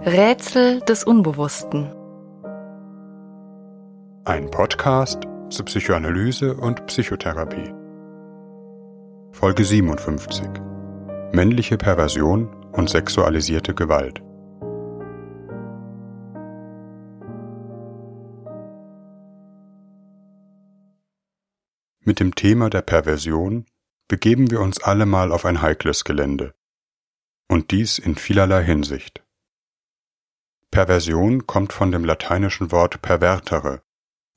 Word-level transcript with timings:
Rätsel 0.00 0.80
des 0.80 1.04
Unbewussten. 1.04 1.90
Ein 4.24 4.50
Podcast 4.50 5.22
zu 5.48 5.64
Psychoanalyse 5.64 6.56
und 6.56 6.84
Psychotherapie. 6.86 7.72
Folge 9.32 9.64
57. 9.64 10.46
Männliche 11.32 11.78
Perversion 11.78 12.48
und 12.72 12.90
sexualisierte 12.90 13.72
Gewalt. 13.72 14.20
Mit 22.00 22.20
dem 22.20 22.34
Thema 22.34 22.68
der 22.68 22.82
Perversion 22.82 23.64
begeben 24.08 24.50
wir 24.50 24.60
uns 24.60 24.82
allemal 24.82 25.32
auf 25.32 25.46
ein 25.46 25.62
heikles 25.62 26.04
Gelände. 26.04 26.52
Und 27.48 27.70
dies 27.70 27.98
in 27.98 28.16
vielerlei 28.16 28.62
Hinsicht. 28.64 29.23
Perversion 30.74 31.46
kommt 31.46 31.72
von 31.72 31.92
dem 31.92 32.04
lateinischen 32.04 32.72
Wort 32.72 33.00
pervertere 33.00 33.80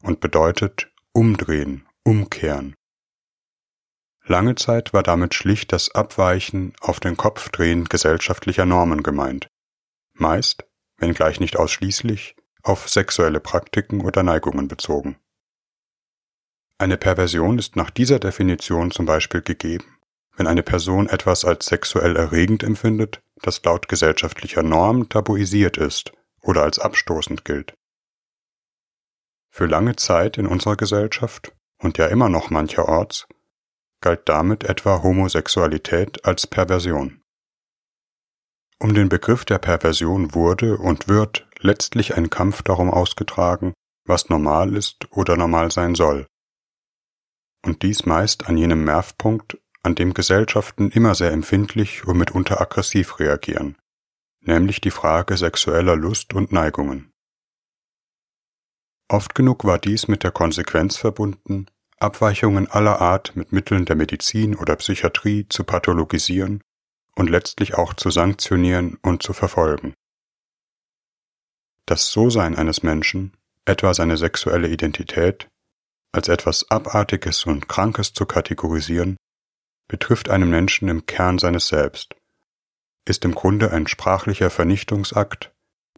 und 0.04 0.20
bedeutet 0.20 0.88
umdrehen, 1.12 1.88
umkehren. 2.04 2.76
Lange 4.24 4.54
Zeit 4.54 4.94
war 4.94 5.02
damit 5.02 5.34
schlicht 5.34 5.74
das 5.74 5.96
Abweichen, 5.96 6.74
auf 6.80 7.00
den 7.00 7.18
Kopf 7.18 7.50
drehen 7.50 7.86
gesellschaftlicher 7.86 8.68
Normen 8.68 9.02
gemeint, 9.02 9.48
meist, 10.14 10.64
wenngleich 11.00 11.40
nicht 11.40 11.58
ausschließlich, 11.58 12.36
auf 12.62 12.88
sexuelle 12.88 13.40
Praktiken 13.40 14.02
oder 14.02 14.22
Neigungen 14.22 14.68
bezogen. 14.68 15.18
Eine 16.78 16.98
Perversion 16.98 17.58
ist 17.58 17.76
nach 17.76 17.90
dieser 17.90 18.20
Definition 18.20 18.92
zum 18.92 19.08
Beispiel 19.08 19.42
gegeben, 19.42 19.98
wenn 20.36 20.46
eine 20.46 20.62
Person 20.62 21.10
etwas 21.10 21.46
als 21.46 21.66
sexuell 21.66 22.16
erregend 22.16 22.62
empfindet, 22.62 23.24
das 23.42 23.64
laut 23.64 23.88
gesellschaftlicher 23.88 24.62
Norm 24.62 25.10
tabuisiert 25.10 25.78
ist 25.78 26.14
oder 26.48 26.64
als 26.64 26.80
abstoßend 26.80 27.46
gilt. 27.46 27.76
Für 29.52 29.66
lange 29.66 29.96
Zeit 29.96 30.38
in 30.38 30.48
unserer 30.48 30.76
Gesellschaft 30.76 31.54
und 31.80 31.98
ja 31.98 32.08
immer 32.08 32.30
noch 32.30 32.50
mancherorts 32.50 33.28
galt 34.02 34.30
damit 34.30 34.64
etwa 34.64 35.02
Homosexualität 35.02 36.24
als 36.26 36.48
Perversion. 36.48 37.22
Um 38.80 38.94
den 38.94 39.10
Begriff 39.10 39.44
der 39.44 39.58
Perversion 39.58 40.36
wurde 40.36 40.78
und 40.78 41.08
wird 41.08 41.48
letztlich 41.60 42.16
ein 42.16 42.30
Kampf 42.30 42.62
darum 42.62 42.92
ausgetragen, 42.92 43.74
was 44.06 44.30
normal 44.30 44.76
ist 44.76 45.12
oder 45.12 45.36
normal 45.36 45.72
sein 45.72 45.96
soll, 45.96 46.28
und 47.66 47.82
dies 47.84 48.06
meist 48.06 48.48
an 48.48 48.58
jenem 48.58 48.86
Nervpunkt, 48.86 49.58
an 49.84 49.96
dem 49.96 50.14
Gesellschaften 50.14 50.90
immer 50.92 51.16
sehr 51.16 51.32
empfindlich 51.32 52.06
und 52.06 52.18
mitunter 52.18 52.62
aggressiv 52.62 53.20
reagieren, 53.20 53.78
nämlich 54.48 54.82
die 54.82 54.92
Frage 54.92 55.38
sexueller 55.38 55.96
Lust 55.96 56.34
und 56.34 56.52
Neigungen. 56.52 57.12
Oft 59.10 59.36
genug 59.36 59.64
war 59.64 59.80
dies 59.80 60.08
mit 60.08 60.24
der 60.24 60.32
Konsequenz 60.32 60.98
verbunden, 60.98 61.68
Abweichungen 62.00 62.68
aller 62.68 63.02
Art 63.02 63.36
mit 63.36 63.52
Mitteln 63.52 63.86
der 63.86 63.96
Medizin 63.96 64.56
oder 64.56 64.76
Psychiatrie 64.76 65.48
zu 65.50 65.64
pathologisieren 65.64 66.62
und 67.16 67.30
letztlich 67.30 67.76
auch 67.76 67.94
zu 67.94 68.12
sanktionieren 68.12 68.98
und 69.02 69.24
zu 69.24 69.34
verfolgen. 69.34 69.94
Das 71.86 72.12
So-Sein 72.12 72.56
eines 72.56 72.84
Menschen, 72.84 73.36
etwa 73.66 73.94
seine 73.94 74.18
sexuelle 74.18 74.68
Identität, 74.68 75.48
als 76.12 76.28
etwas 76.28 76.70
Abartiges 76.70 77.46
und 77.46 77.70
Krankes 77.70 78.14
zu 78.14 78.26
kategorisieren, 78.26 79.18
betrifft 79.88 80.30
einen 80.30 80.50
Menschen 80.50 80.90
im 80.90 81.06
Kern 81.06 81.40
seines 81.40 81.70
Selbst, 81.70 82.16
ist 83.10 83.26
im 83.26 83.34
Grunde 83.34 83.72
ein 83.72 83.88
sprachlicher 83.88 84.50
Vernichtungsakt, 84.50 85.54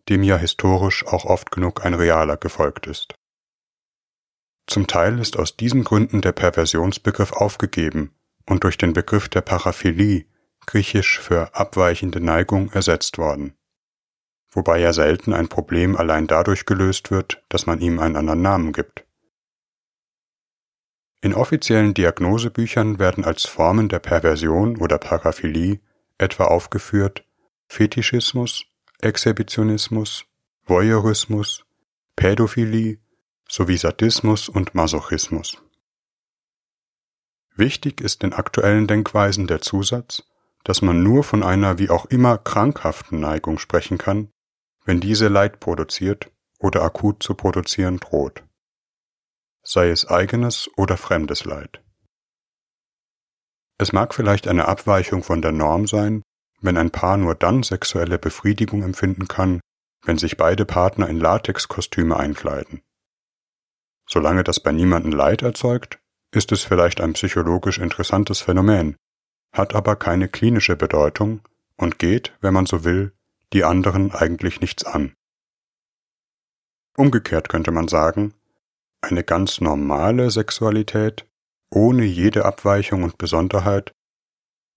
dem 0.09 0.23
ja 0.23 0.37
historisch 0.37 1.05
auch 1.05 1.25
oft 1.25 1.51
genug 1.51 1.85
ein 1.85 1.93
realer 1.93 2.37
gefolgt 2.37 2.87
ist. 2.87 3.13
Zum 4.67 4.87
Teil 4.87 5.19
ist 5.19 5.37
aus 5.37 5.57
diesen 5.57 5.83
Gründen 5.83 6.21
der 6.21 6.31
Perversionsbegriff 6.31 7.31
aufgegeben 7.33 8.13
und 8.45 8.63
durch 8.63 8.77
den 8.77 8.93
Begriff 8.93 9.29
der 9.29 9.41
Paraphilie, 9.41 10.25
griechisch 10.65 11.19
für 11.19 11.55
abweichende 11.55 12.19
Neigung, 12.19 12.71
ersetzt 12.71 13.17
worden, 13.17 13.55
wobei 14.51 14.79
ja 14.79 14.93
selten 14.93 15.33
ein 15.33 15.49
Problem 15.49 15.95
allein 15.95 16.27
dadurch 16.27 16.65
gelöst 16.65 17.09
wird, 17.09 17.43
dass 17.49 17.65
man 17.65 17.81
ihm 17.81 17.99
einen 17.99 18.15
anderen 18.15 18.41
Namen 18.41 18.73
gibt. 18.73 19.05
In 21.21 21.33
offiziellen 21.33 21.93
Diagnosebüchern 21.93 22.99
werden 22.99 23.25
als 23.25 23.45
Formen 23.45 23.89
der 23.89 23.99
Perversion 23.99 24.77
oder 24.77 24.97
Paraphilie 24.97 25.79
etwa 26.19 26.45
aufgeführt 26.45 27.25
Fetischismus, 27.67 28.65
Exhibitionismus, 29.01 30.25
Voyeurismus, 30.65 31.65
Pädophilie 32.15 32.99
sowie 33.47 33.77
Sadismus 33.77 34.49
und 34.49 34.75
Masochismus. 34.75 35.57
Wichtig 37.55 38.01
ist 38.01 38.23
in 38.23 38.33
aktuellen 38.33 38.85
Denkweisen 38.85 39.47
der 39.47 39.61
Zusatz, 39.61 40.23
dass 40.63 40.81
man 40.81 41.01
nur 41.01 41.23
von 41.23 41.41
einer 41.41 41.79
wie 41.79 41.89
auch 41.89 42.05
immer 42.05 42.37
krankhaften 42.37 43.19
Neigung 43.19 43.57
sprechen 43.57 43.97
kann, 43.97 44.31
wenn 44.85 44.99
diese 44.99 45.27
Leid 45.27 45.59
produziert 45.59 46.31
oder 46.59 46.83
akut 46.83 47.23
zu 47.23 47.33
produzieren 47.33 47.99
droht 47.99 48.43
sei 49.69 49.89
es 49.89 50.07
eigenes 50.07 50.67
oder 50.77 50.97
fremdes 50.97 51.45
Leid. 51.45 51.81
Es 53.79 53.93
mag 53.93 54.13
vielleicht 54.13 54.47
eine 54.47 54.67
Abweichung 54.67 55.23
von 55.23 55.41
der 55.41 55.53
Norm 55.53 55.87
sein, 55.87 56.21
wenn 56.61 56.77
ein 56.77 56.91
Paar 56.91 57.15
nur 57.15 57.33
dann 57.33 57.63
sexuelle 57.63 58.19
Befriedigung 58.19 58.83
empfinden 58.83 59.27
kann, 59.29 59.61
wenn 60.05 60.17
sich 60.17 60.35
beide 60.35 60.65
Partner 60.65 61.07
in 61.07 61.17
Latexkostüme 61.17 62.17
einkleiden. 62.17 62.81
Solange 64.05 64.43
das 64.43 64.59
bei 64.59 64.73
niemanden 64.73 65.13
Leid 65.13 65.43
erzeugt, 65.43 65.99
ist 66.31 66.51
es 66.51 66.63
vielleicht 66.63 66.99
ein 66.99 67.13
psychologisch 67.13 67.77
interessantes 67.77 68.41
Phänomen, 68.41 68.97
hat 69.53 69.73
aber 69.73 69.95
keine 69.95 70.27
klinische 70.27 70.75
Bedeutung 70.75 71.41
und 71.77 71.99
geht, 71.99 72.35
wenn 72.41 72.53
man 72.53 72.65
so 72.65 72.83
will, 72.83 73.13
die 73.53 73.63
anderen 73.63 74.11
eigentlich 74.11 74.59
nichts 74.59 74.83
an. 74.83 75.13
Umgekehrt 76.97 77.47
könnte 77.47 77.71
man 77.71 77.87
sagen, 77.87 78.33
eine 79.01 79.23
ganz 79.23 79.61
normale 79.61 80.29
Sexualität, 80.31 81.25
ohne 81.71 82.03
jede 82.03 82.45
Abweichung 82.45 83.03
und 83.03 83.17
Besonderheit, 83.17 83.93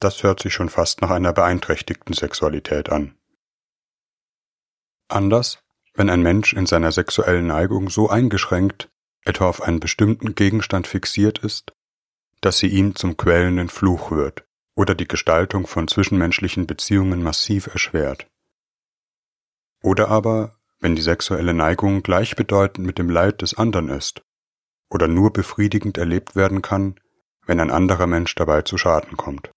das 0.00 0.22
hört 0.22 0.40
sich 0.40 0.52
schon 0.52 0.68
fast 0.68 1.00
nach 1.00 1.10
einer 1.10 1.32
beeinträchtigten 1.32 2.14
Sexualität 2.14 2.90
an. 2.90 3.16
Anders, 5.08 5.62
wenn 5.94 6.10
ein 6.10 6.22
Mensch 6.22 6.52
in 6.52 6.66
seiner 6.66 6.92
sexuellen 6.92 7.46
Neigung 7.46 7.88
so 7.90 8.08
eingeschränkt, 8.08 8.90
etwa 9.24 9.48
auf 9.48 9.62
einen 9.62 9.78
bestimmten 9.78 10.34
Gegenstand 10.34 10.86
fixiert 10.86 11.38
ist, 11.38 11.72
dass 12.40 12.58
sie 12.58 12.68
ihm 12.68 12.96
zum 12.96 13.16
quälenden 13.16 13.68
Fluch 13.68 14.10
wird 14.10 14.44
oder 14.74 14.94
die 14.94 15.06
Gestaltung 15.06 15.66
von 15.66 15.86
zwischenmenschlichen 15.86 16.66
Beziehungen 16.66 17.22
massiv 17.22 17.68
erschwert. 17.68 18.26
Oder 19.82 20.08
aber, 20.08 20.58
wenn 20.80 20.96
die 20.96 21.02
sexuelle 21.02 21.54
Neigung 21.54 22.02
gleichbedeutend 22.02 22.86
mit 22.86 22.98
dem 22.98 23.10
Leid 23.10 23.42
des 23.42 23.54
anderen 23.54 23.88
ist 23.90 24.22
oder 24.92 25.08
nur 25.08 25.32
befriedigend 25.32 25.96
erlebt 25.96 26.36
werden 26.36 26.60
kann, 26.60 26.96
wenn 27.46 27.60
ein 27.60 27.70
anderer 27.70 28.06
Mensch 28.06 28.34
dabei 28.34 28.62
zu 28.62 28.76
Schaden 28.76 29.16
kommt. 29.16 29.50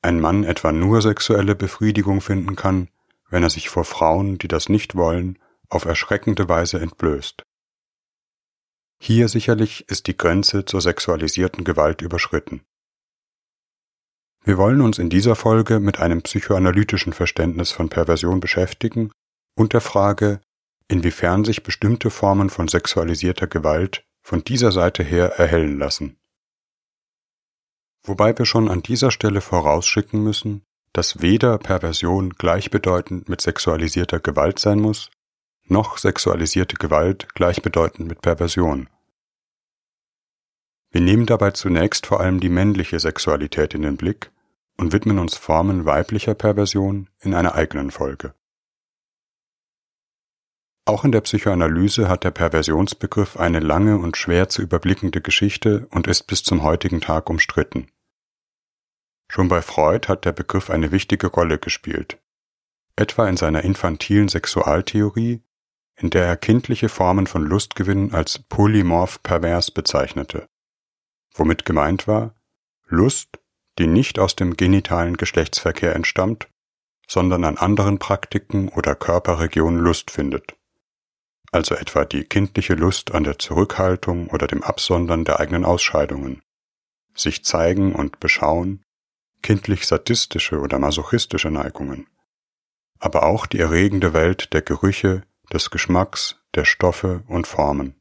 Ein 0.00 0.18
Mann 0.18 0.44
etwa 0.44 0.72
nur 0.72 1.02
sexuelle 1.02 1.54
Befriedigung 1.54 2.20
finden 2.20 2.56
kann, 2.56 2.88
wenn 3.28 3.42
er 3.42 3.50
sich 3.50 3.68
vor 3.68 3.84
Frauen, 3.84 4.38
die 4.38 4.48
das 4.48 4.68
nicht 4.68 4.96
wollen, 4.96 5.38
auf 5.68 5.84
erschreckende 5.84 6.48
Weise 6.48 6.80
entblößt. 6.80 7.42
Hier 9.00 9.28
sicherlich 9.28 9.88
ist 9.88 10.06
die 10.06 10.16
Grenze 10.16 10.64
zur 10.64 10.80
sexualisierten 10.80 11.64
Gewalt 11.64 12.02
überschritten. 12.02 12.62
Wir 14.44 14.58
wollen 14.58 14.80
uns 14.80 14.98
in 14.98 15.10
dieser 15.10 15.36
Folge 15.36 15.80
mit 15.80 16.00
einem 16.00 16.22
psychoanalytischen 16.22 17.12
Verständnis 17.12 17.70
von 17.70 17.88
Perversion 17.88 18.40
beschäftigen 18.40 19.12
und 19.54 19.72
der 19.72 19.80
Frage, 19.80 20.40
inwiefern 20.92 21.42
sich 21.42 21.62
bestimmte 21.62 22.10
Formen 22.10 22.50
von 22.50 22.68
sexualisierter 22.68 23.46
Gewalt 23.46 24.04
von 24.20 24.44
dieser 24.44 24.72
Seite 24.72 25.02
her 25.02 25.38
erhellen 25.38 25.78
lassen. 25.78 26.18
Wobei 28.02 28.36
wir 28.36 28.44
schon 28.44 28.68
an 28.68 28.82
dieser 28.82 29.10
Stelle 29.10 29.40
vorausschicken 29.40 30.22
müssen, 30.22 30.66
dass 30.92 31.22
weder 31.22 31.56
Perversion 31.56 32.34
gleichbedeutend 32.34 33.30
mit 33.30 33.40
sexualisierter 33.40 34.20
Gewalt 34.20 34.58
sein 34.58 34.80
muss, 34.80 35.10
noch 35.64 35.96
sexualisierte 35.96 36.76
Gewalt 36.76 37.34
gleichbedeutend 37.34 38.06
mit 38.06 38.20
Perversion. 38.20 38.90
Wir 40.90 41.00
nehmen 41.00 41.24
dabei 41.24 41.52
zunächst 41.52 42.04
vor 42.04 42.20
allem 42.20 42.38
die 42.38 42.50
männliche 42.50 43.00
Sexualität 43.00 43.72
in 43.72 43.80
den 43.80 43.96
Blick 43.96 44.30
und 44.76 44.92
widmen 44.92 45.18
uns 45.18 45.36
Formen 45.36 45.86
weiblicher 45.86 46.34
Perversion 46.34 47.08
in 47.20 47.32
einer 47.32 47.54
eigenen 47.54 47.90
Folge. 47.90 48.34
Auch 50.84 51.04
in 51.04 51.12
der 51.12 51.20
Psychoanalyse 51.20 52.08
hat 52.08 52.24
der 52.24 52.32
Perversionsbegriff 52.32 53.36
eine 53.36 53.60
lange 53.60 53.98
und 53.98 54.16
schwer 54.16 54.48
zu 54.48 54.62
überblickende 54.62 55.20
Geschichte 55.20 55.86
und 55.90 56.08
ist 56.08 56.24
bis 56.24 56.42
zum 56.42 56.62
heutigen 56.62 57.00
Tag 57.00 57.30
umstritten. 57.30 57.86
Schon 59.30 59.48
bei 59.48 59.62
Freud 59.62 60.08
hat 60.08 60.24
der 60.24 60.32
Begriff 60.32 60.70
eine 60.70 60.90
wichtige 60.90 61.28
Rolle 61.28 61.58
gespielt. 61.58 62.18
etwa 62.96 63.28
in 63.28 63.36
seiner 63.36 63.62
infantilen 63.62 64.28
Sexualtheorie, 64.28 65.42
in 65.96 66.10
der 66.10 66.26
er 66.26 66.36
kindliche 66.36 66.88
Formen 66.88 67.26
von 67.26 67.42
Lustgewinn 67.42 68.12
als 68.12 68.38
polymorph 68.38 69.22
pervers 69.22 69.70
bezeichnete, 69.70 70.46
womit 71.34 71.64
gemeint 71.64 72.06
war, 72.06 72.34
Lust, 72.86 73.38
die 73.78 73.86
nicht 73.86 74.18
aus 74.18 74.36
dem 74.36 74.56
genitalen 74.56 75.16
Geschlechtsverkehr 75.16 75.94
entstammt, 75.94 76.48
sondern 77.08 77.44
an 77.44 77.56
anderen 77.56 77.98
Praktiken 77.98 78.68
oder 78.68 78.94
Körperregionen 78.94 79.80
Lust 79.80 80.10
findet, 80.10 80.56
also 81.52 81.74
etwa 81.74 82.04
die 82.04 82.24
kindliche 82.24 82.74
Lust 82.74 83.12
an 83.12 83.24
der 83.24 83.38
Zurückhaltung 83.38 84.28
oder 84.28 84.46
dem 84.46 84.62
Absondern 84.62 85.24
der 85.24 85.38
eigenen 85.38 85.64
Ausscheidungen, 85.64 86.42
sich 87.14 87.44
zeigen 87.44 87.94
und 87.94 88.18
beschauen, 88.20 88.82
kindlich 89.42 89.86
sadistische 89.86 90.60
oder 90.60 90.78
masochistische 90.78 91.50
Neigungen, 91.50 92.08
aber 92.98 93.24
auch 93.24 93.46
die 93.46 93.60
erregende 93.60 94.14
Welt 94.14 94.52
der 94.52 94.62
Gerüche, 94.62 95.22
des 95.52 95.70
Geschmacks, 95.70 96.40
der 96.54 96.64
Stoffe 96.64 97.22
und 97.28 97.46
Formen. 97.46 98.00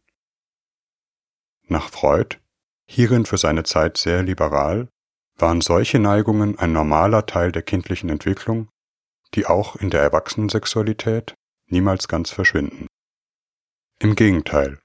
Nach 1.67 1.89
Freud, 1.89 2.37
hierin 2.85 3.25
für 3.25 3.37
seine 3.37 3.63
Zeit 3.63 3.97
sehr 3.97 4.23
liberal, 4.23 4.87
waren 5.37 5.59
solche 5.59 5.99
Neigungen 5.99 6.57
ein 6.59 6.71
normaler 6.71 7.25
Teil 7.25 7.51
der 7.51 7.63
kindlichen 7.63 8.09
Entwicklung, 8.09 8.69
die 9.33 9.45
auch 9.45 9.75
in 9.75 9.89
der 9.89 10.01
Erwachsenensexualität 10.01 11.33
niemals 11.67 12.07
ganz 12.07 12.31
verschwinden. 12.31 12.87
Im 14.01 14.15
Gegenteil, 14.15 14.79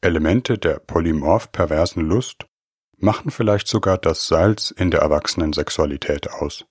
Elemente 0.00 0.56
der 0.56 0.78
polymorph 0.78 1.52
perversen 1.52 2.02
Lust 2.02 2.46
machen 2.96 3.30
vielleicht 3.30 3.68
sogar 3.68 3.98
das 3.98 4.26
Salz 4.26 4.70
in 4.70 4.90
der 4.90 5.00
Erwachsenensexualität 5.00 6.30
aus. 6.30 6.64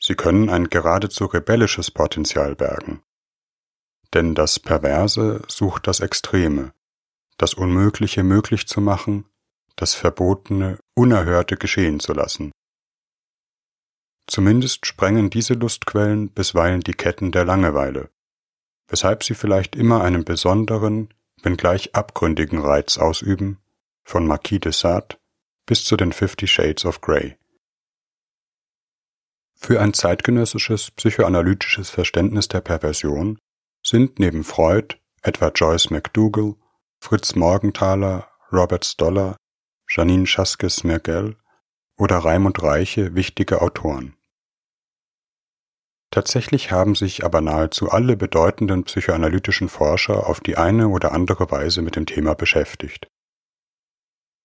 Sie 0.00 0.14
können 0.14 0.48
ein 0.48 0.68
geradezu 0.68 1.24
rebellisches 1.24 1.90
Potenzial 1.90 2.54
bergen. 2.54 3.02
Denn 4.14 4.36
das 4.36 4.60
Perverse 4.60 5.42
sucht 5.48 5.88
das 5.88 5.98
Extreme, 5.98 6.74
das 7.36 7.54
Unmögliche 7.54 8.22
möglich 8.22 8.68
zu 8.68 8.80
machen, 8.80 9.28
das 9.74 9.96
Verbotene, 9.96 10.78
Unerhörte 10.94 11.56
geschehen 11.56 11.98
zu 11.98 12.12
lassen. 12.12 12.52
Zumindest 14.28 14.86
sprengen 14.86 15.28
diese 15.28 15.54
Lustquellen 15.54 16.30
bisweilen 16.30 16.82
die 16.82 16.94
Ketten 16.94 17.32
der 17.32 17.44
Langeweile, 17.44 18.10
weshalb 18.90 19.24
sie 19.24 19.34
vielleicht 19.34 19.76
immer 19.76 20.02
einen 20.02 20.24
besonderen, 20.24 21.14
wenngleich 21.42 21.94
abgründigen 21.94 22.60
Reiz 22.60 22.98
ausüben, 22.98 23.58
von 24.02 24.26
Marquis 24.26 24.60
de 24.60 24.72
Sade 24.72 25.16
bis 25.64 25.84
zu 25.84 25.96
den 25.96 26.12
Fifty 26.12 26.46
Shades 26.46 26.84
of 26.84 27.00
Grey. 27.00 27.36
Für 29.54 29.80
ein 29.80 29.94
zeitgenössisches 29.94 30.90
psychoanalytisches 30.90 31.90
Verständnis 31.90 32.48
der 32.48 32.60
Perversion 32.60 33.38
sind 33.82 34.18
neben 34.18 34.42
Freud 34.42 34.96
etwa 35.22 35.48
Joyce 35.48 35.90
McDougall, 35.90 36.56
Fritz 36.98 37.34
Morgenthaler, 37.34 38.28
Robert 38.52 38.84
Stoller, 38.84 39.36
Janine 39.88 40.26
Schaskes-Mergel 40.26 41.36
oder 41.96 42.18
Raimund 42.18 42.62
Reiche 42.62 43.14
wichtige 43.14 43.62
Autoren. 43.62 44.16
Tatsächlich 46.10 46.72
haben 46.72 46.96
sich 46.96 47.24
aber 47.24 47.40
nahezu 47.40 47.90
alle 47.90 48.16
bedeutenden 48.16 48.82
psychoanalytischen 48.84 49.68
Forscher 49.68 50.26
auf 50.26 50.40
die 50.40 50.56
eine 50.56 50.88
oder 50.88 51.12
andere 51.12 51.50
Weise 51.52 51.82
mit 51.82 51.94
dem 51.94 52.06
Thema 52.06 52.34
beschäftigt. 52.34 53.08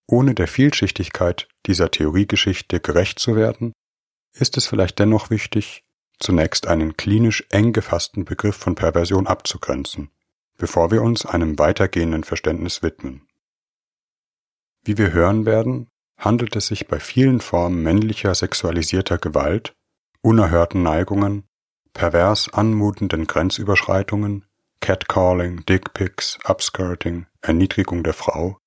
Ohne 0.08 0.36
der 0.36 0.48
Vielschichtigkeit 0.48 1.48
dieser 1.66 1.90
Theoriegeschichte 1.90 2.80
gerecht 2.80 3.18
zu 3.18 3.36
werden, 3.36 3.74
ist 4.34 4.58
es 4.58 4.68
vielleicht 4.68 5.00
dennoch 5.00 5.32
wichtig, 5.32 5.84
zunächst 6.20 6.68
einen 6.68 6.98
klinisch 6.98 7.44
eng 7.50 7.74
gefassten 7.74 8.26
Begriff 8.26 8.56
von 8.56 8.76
Perversion 8.76 9.26
abzugrenzen, 9.26 10.12
bevor 10.58 10.92
wir 10.92 11.02
uns 11.02 11.26
einem 11.26 11.58
weitergehenden 11.58 12.24
Verständnis 12.24 12.84
widmen. 12.84 13.28
Wie 14.84 15.00
wir 15.00 15.14
hören 15.14 15.48
werden, 15.48 15.90
handelt 16.18 16.56
es 16.56 16.68
sich 16.68 16.88
bei 16.88 17.00
vielen 17.00 17.42
Formen 17.42 17.82
männlicher 17.82 18.36
sexualisierter 18.36 19.18
Gewalt, 19.18 19.76
unerhörten 20.22 20.84
Neigungen, 20.84 21.48
pervers 21.96 22.54
anmutenden 22.54 23.26
Grenzüberschreitungen, 23.26 24.46
Catcalling, 24.82 25.66
Dickpics, 25.66 26.38
Upskirting, 26.48 27.26
Erniedrigung 27.42 28.04
der 28.04 28.14
Frau, 28.14 28.60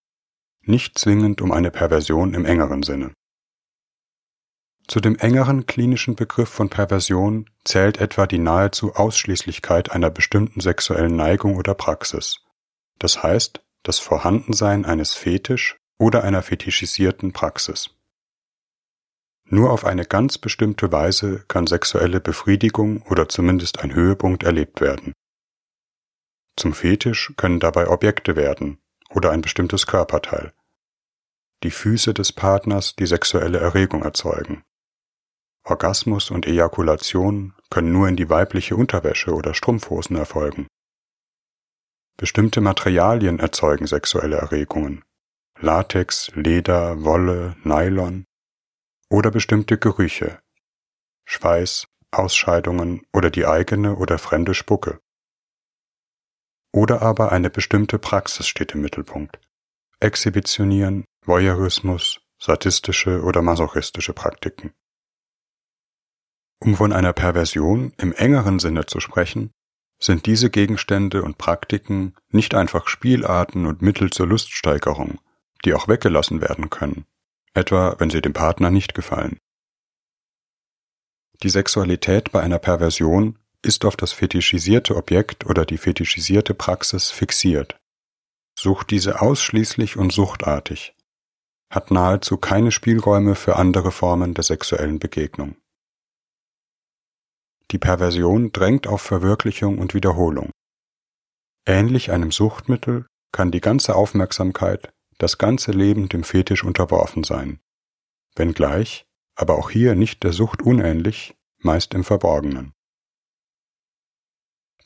nicht 0.62 0.98
zwingend 0.98 1.40
um 1.40 1.52
eine 1.52 1.70
Perversion 1.70 2.34
im 2.34 2.44
engeren 2.44 2.82
Sinne. 2.82 3.12
Zu 4.88 5.00
dem 5.00 5.16
engeren 5.16 5.66
klinischen 5.66 6.16
Begriff 6.16 6.48
von 6.48 6.70
Perversion 6.70 7.48
zählt 7.62 7.98
etwa 7.98 8.26
die 8.26 8.38
nahezu 8.38 8.94
Ausschließlichkeit 8.94 9.92
einer 9.92 10.10
bestimmten 10.10 10.60
sexuellen 10.60 11.14
Neigung 11.14 11.56
oder 11.56 11.74
Praxis, 11.74 12.40
das 12.98 13.22
heißt 13.22 13.60
das 13.82 13.98
Vorhandensein 13.98 14.86
eines 14.86 15.14
Fetisch 15.14 15.76
oder 15.98 16.24
einer 16.24 16.42
fetischisierten 16.42 17.32
Praxis. 17.32 17.90
Nur 19.50 19.70
auf 19.70 19.86
eine 19.86 20.04
ganz 20.04 20.36
bestimmte 20.36 20.92
Weise 20.92 21.44
kann 21.48 21.66
sexuelle 21.66 22.20
Befriedigung 22.20 23.02
oder 23.02 23.28
zumindest 23.28 23.80
ein 23.80 23.94
Höhepunkt 23.94 24.42
erlebt 24.42 24.82
werden. 24.82 25.14
Zum 26.56 26.74
Fetisch 26.74 27.32
können 27.36 27.58
dabei 27.58 27.88
Objekte 27.88 28.36
werden 28.36 28.78
oder 29.08 29.30
ein 29.30 29.40
bestimmtes 29.40 29.86
Körperteil. 29.86 30.52
Die 31.62 31.70
Füße 31.70 32.12
des 32.12 32.32
Partners, 32.32 32.94
die 32.94 33.06
sexuelle 33.06 33.58
Erregung 33.58 34.02
erzeugen. 34.02 34.64
Orgasmus 35.64 36.30
und 36.30 36.46
Ejakulation 36.46 37.54
können 37.70 37.92
nur 37.92 38.08
in 38.08 38.16
die 38.16 38.28
weibliche 38.28 38.76
Unterwäsche 38.76 39.34
oder 39.34 39.54
Strumpfhosen 39.54 40.16
erfolgen. 40.16 40.66
Bestimmte 42.16 42.60
Materialien 42.60 43.38
erzeugen 43.38 43.86
sexuelle 43.86 44.36
Erregungen. 44.36 45.04
Latex, 45.60 46.30
Leder, 46.34 47.02
Wolle, 47.02 47.56
Nylon 47.64 48.27
oder 49.10 49.30
bestimmte 49.30 49.78
Gerüche, 49.78 50.40
Schweiß, 51.24 51.86
Ausscheidungen 52.10 53.06
oder 53.12 53.30
die 53.30 53.46
eigene 53.46 53.96
oder 53.96 54.18
fremde 54.18 54.54
Spucke. 54.54 55.00
Oder 56.72 57.02
aber 57.02 57.32
eine 57.32 57.50
bestimmte 57.50 57.98
Praxis 57.98 58.46
steht 58.46 58.72
im 58.74 58.82
Mittelpunkt. 58.82 59.38
Exhibitionieren, 60.00 61.04
Voyeurismus, 61.24 62.20
sadistische 62.38 63.22
oder 63.22 63.42
masochistische 63.42 64.12
Praktiken. 64.12 64.72
Um 66.60 66.76
von 66.76 66.92
einer 66.92 67.12
Perversion 67.12 67.92
im 67.98 68.12
engeren 68.12 68.58
Sinne 68.58 68.86
zu 68.86 69.00
sprechen, 69.00 69.52
sind 70.00 70.26
diese 70.26 70.50
Gegenstände 70.50 71.22
und 71.22 71.38
Praktiken 71.38 72.14
nicht 72.30 72.54
einfach 72.54 72.86
Spielarten 72.86 73.66
und 73.66 73.82
Mittel 73.82 74.10
zur 74.10 74.26
Luststeigerung, 74.26 75.20
die 75.64 75.74
auch 75.74 75.88
weggelassen 75.88 76.40
werden 76.40 76.70
können, 76.70 77.06
etwa 77.58 77.96
wenn 77.98 78.10
sie 78.10 78.22
dem 78.22 78.32
Partner 78.32 78.70
nicht 78.70 78.94
gefallen. 78.94 79.38
Die 81.42 81.50
Sexualität 81.50 82.32
bei 82.32 82.40
einer 82.40 82.58
Perversion 82.58 83.38
ist 83.62 83.84
auf 83.84 83.96
das 83.96 84.12
fetischisierte 84.12 84.96
Objekt 84.96 85.46
oder 85.46 85.66
die 85.66 85.78
fetischisierte 85.78 86.54
Praxis 86.54 87.10
fixiert, 87.10 87.78
sucht 88.58 88.90
diese 88.90 89.20
ausschließlich 89.20 89.96
und 89.96 90.12
suchtartig, 90.12 90.94
hat 91.72 91.90
nahezu 91.90 92.38
keine 92.38 92.72
Spielräume 92.72 93.34
für 93.34 93.56
andere 93.56 93.92
Formen 93.92 94.34
der 94.34 94.44
sexuellen 94.44 94.98
Begegnung. 94.98 95.56
Die 97.70 97.78
Perversion 97.78 98.50
drängt 98.52 98.86
auf 98.86 99.02
Verwirklichung 99.02 99.78
und 99.78 99.94
Wiederholung. 99.94 100.50
Ähnlich 101.66 102.10
einem 102.10 102.32
Suchtmittel 102.32 103.06
kann 103.30 103.50
die 103.50 103.60
ganze 103.60 103.94
Aufmerksamkeit, 103.94 104.90
das 105.18 105.38
ganze 105.38 105.72
Leben 105.72 106.08
dem 106.08 106.24
Fetisch 106.24 106.64
unterworfen 106.64 107.24
sein, 107.24 107.60
wenngleich, 108.36 109.06
aber 109.34 109.58
auch 109.58 109.70
hier 109.70 109.94
nicht 109.94 110.22
der 110.22 110.32
Sucht 110.32 110.62
unähnlich, 110.62 111.36
meist 111.58 111.94
im 111.94 112.04
Verborgenen. 112.04 112.72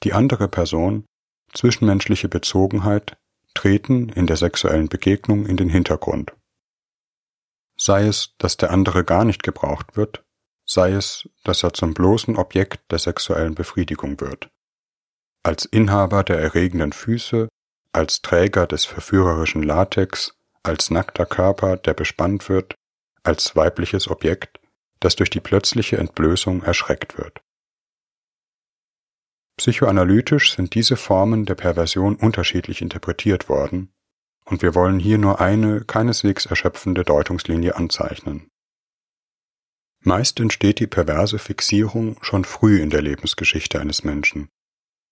Die 0.03 0.15
andere 0.15 0.49
Person, 0.49 1.05
zwischenmenschliche 1.53 2.29
Bezogenheit, 2.29 3.19
treten 3.55 4.09
in 4.09 4.27
der 4.27 4.37
sexuellen 4.37 4.89
Begegnung 4.89 5.47
in 5.47 5.57
den 5.57 5.69
Hintergrund. 5.69 6.33
Sei 7.77 8.07
es, 8.07 8.35
dass 8.39 8.57
der 8.57 8.71
andere 8.71 9.05
gar 9.05 9.25
nicht 9.25 9.43
gebraucht 9.43 9.97
wird, 9.97 10.25
sei 10.65 10.93
es, 10.93 11.29
dass 11.45 11.63
er 11.63 11.73
zum 11.75 11.95
bloßen 11.95 12.37
Objekt 12.37 12.91
der 12.91 12.99
sexuellen 12.99 13.55
Befriedigung 13.55 14.21
wird. 14.21 14.51
Als 15.43 15.65
Inhaber 15.65 16.23
der 16.25 16.39
erregenden 16.39 16.93
Füße, 16.93 17.49
als 17.93 18.23
Träger 18.23 18.67
des 18.67 18.85
verführerischen 18.85 19.63
Latex, 19.63 20.35
als 20.63 20.91
nackter 20.91 21.27
Körper, 21.27 21.77
der 21.77 21.95
bespannt 21.95 22.49
wird, 22.49 22.75
als 23.23 23.55
weibliches 23.55 24.09
Objekt, 24.09 24.61
das 25.01 25.17
durch 25.17 25.31
die 25.31 25.41
plötzliche 25.41 25.99
Entblößung 25.99 26.63
erschreckt 26.63 27.19
wird. 27.19 27.41
Psychoanalytisch 29.59 30.55
sind 30.55 30.75
diese 30.75 30.97
Formen 30.97 31.45
der 31.45 31.55
Perversion 31.55 32.17
unterschiedlich 32.17 32.81
interpretiert 32.81 33.49
worden, 33.49 33.93
und 34.45 34.63
wir 34.63 34.75
wollen 34.75 34.99
hier 34.99 35.19
nur 35.19 35.41
eine 35.41 35.85
keineswegs 35.85 36.47
erschöpfende 36.47 37.05
Deutungslinie 37.05 37.77
anzeichnen. 37.77 38.49
Meist 40.05 40.41
entsteht 40.41 40.81
die 40.81 40.89
perverse 40.89 41.39
Fixierung 41.39 42.17
schon 42.25 42.45
früh 42.45 42.81
in 42.81 42.91
der 42.91 43.03
Lebensgeschichte 43.03 43.81
eines 43.81 44.03
Menschen, 44.03 44.49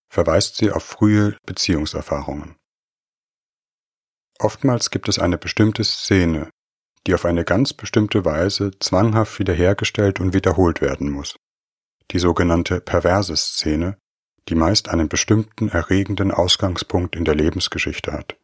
verweist 0.08 0.56
sie 0.56 0.72
auf 0.72 0.82
frühe 0.82 1.36
Beziehungserfahrungen. 1.46 2.56
Oftmals 4.40 4.90
gibt 4.90 5.08
es 5.08 5.18
eine 5.18 5.38
bestimmte 5.38 5.84
Szene, 5.84 6.50
die 7.06 7.14
auf 7.14 7.24
eine 7.24 7.44
ganz 7.44 7.72
bestimmte 7.72 8.24
Weise 8.24 8.72
zwanghaft 8.78 9.38
wiederhergestellt 9.38 10.18
und 10.20 10.34
wiederholt 10.34 10.80
werden 10.80 11.10
muss. 11.10 11.36
Die 12.10 12.18
sogenannte 12.18 12.80
perverse 12.80 13.36
Szene, 13.36 13.98
die 14.48 14.54
meist 14.54 14.88
einen 14.88 15.08
bestimmten 15.08 15.68
erregenden 15.68 16.32
Ausgangspunkt 16.32 17.14
in 17.14 17.24
der 17.24 17.34
Lebensgeschichte 17.34 18.12
hat. 18.12 18.36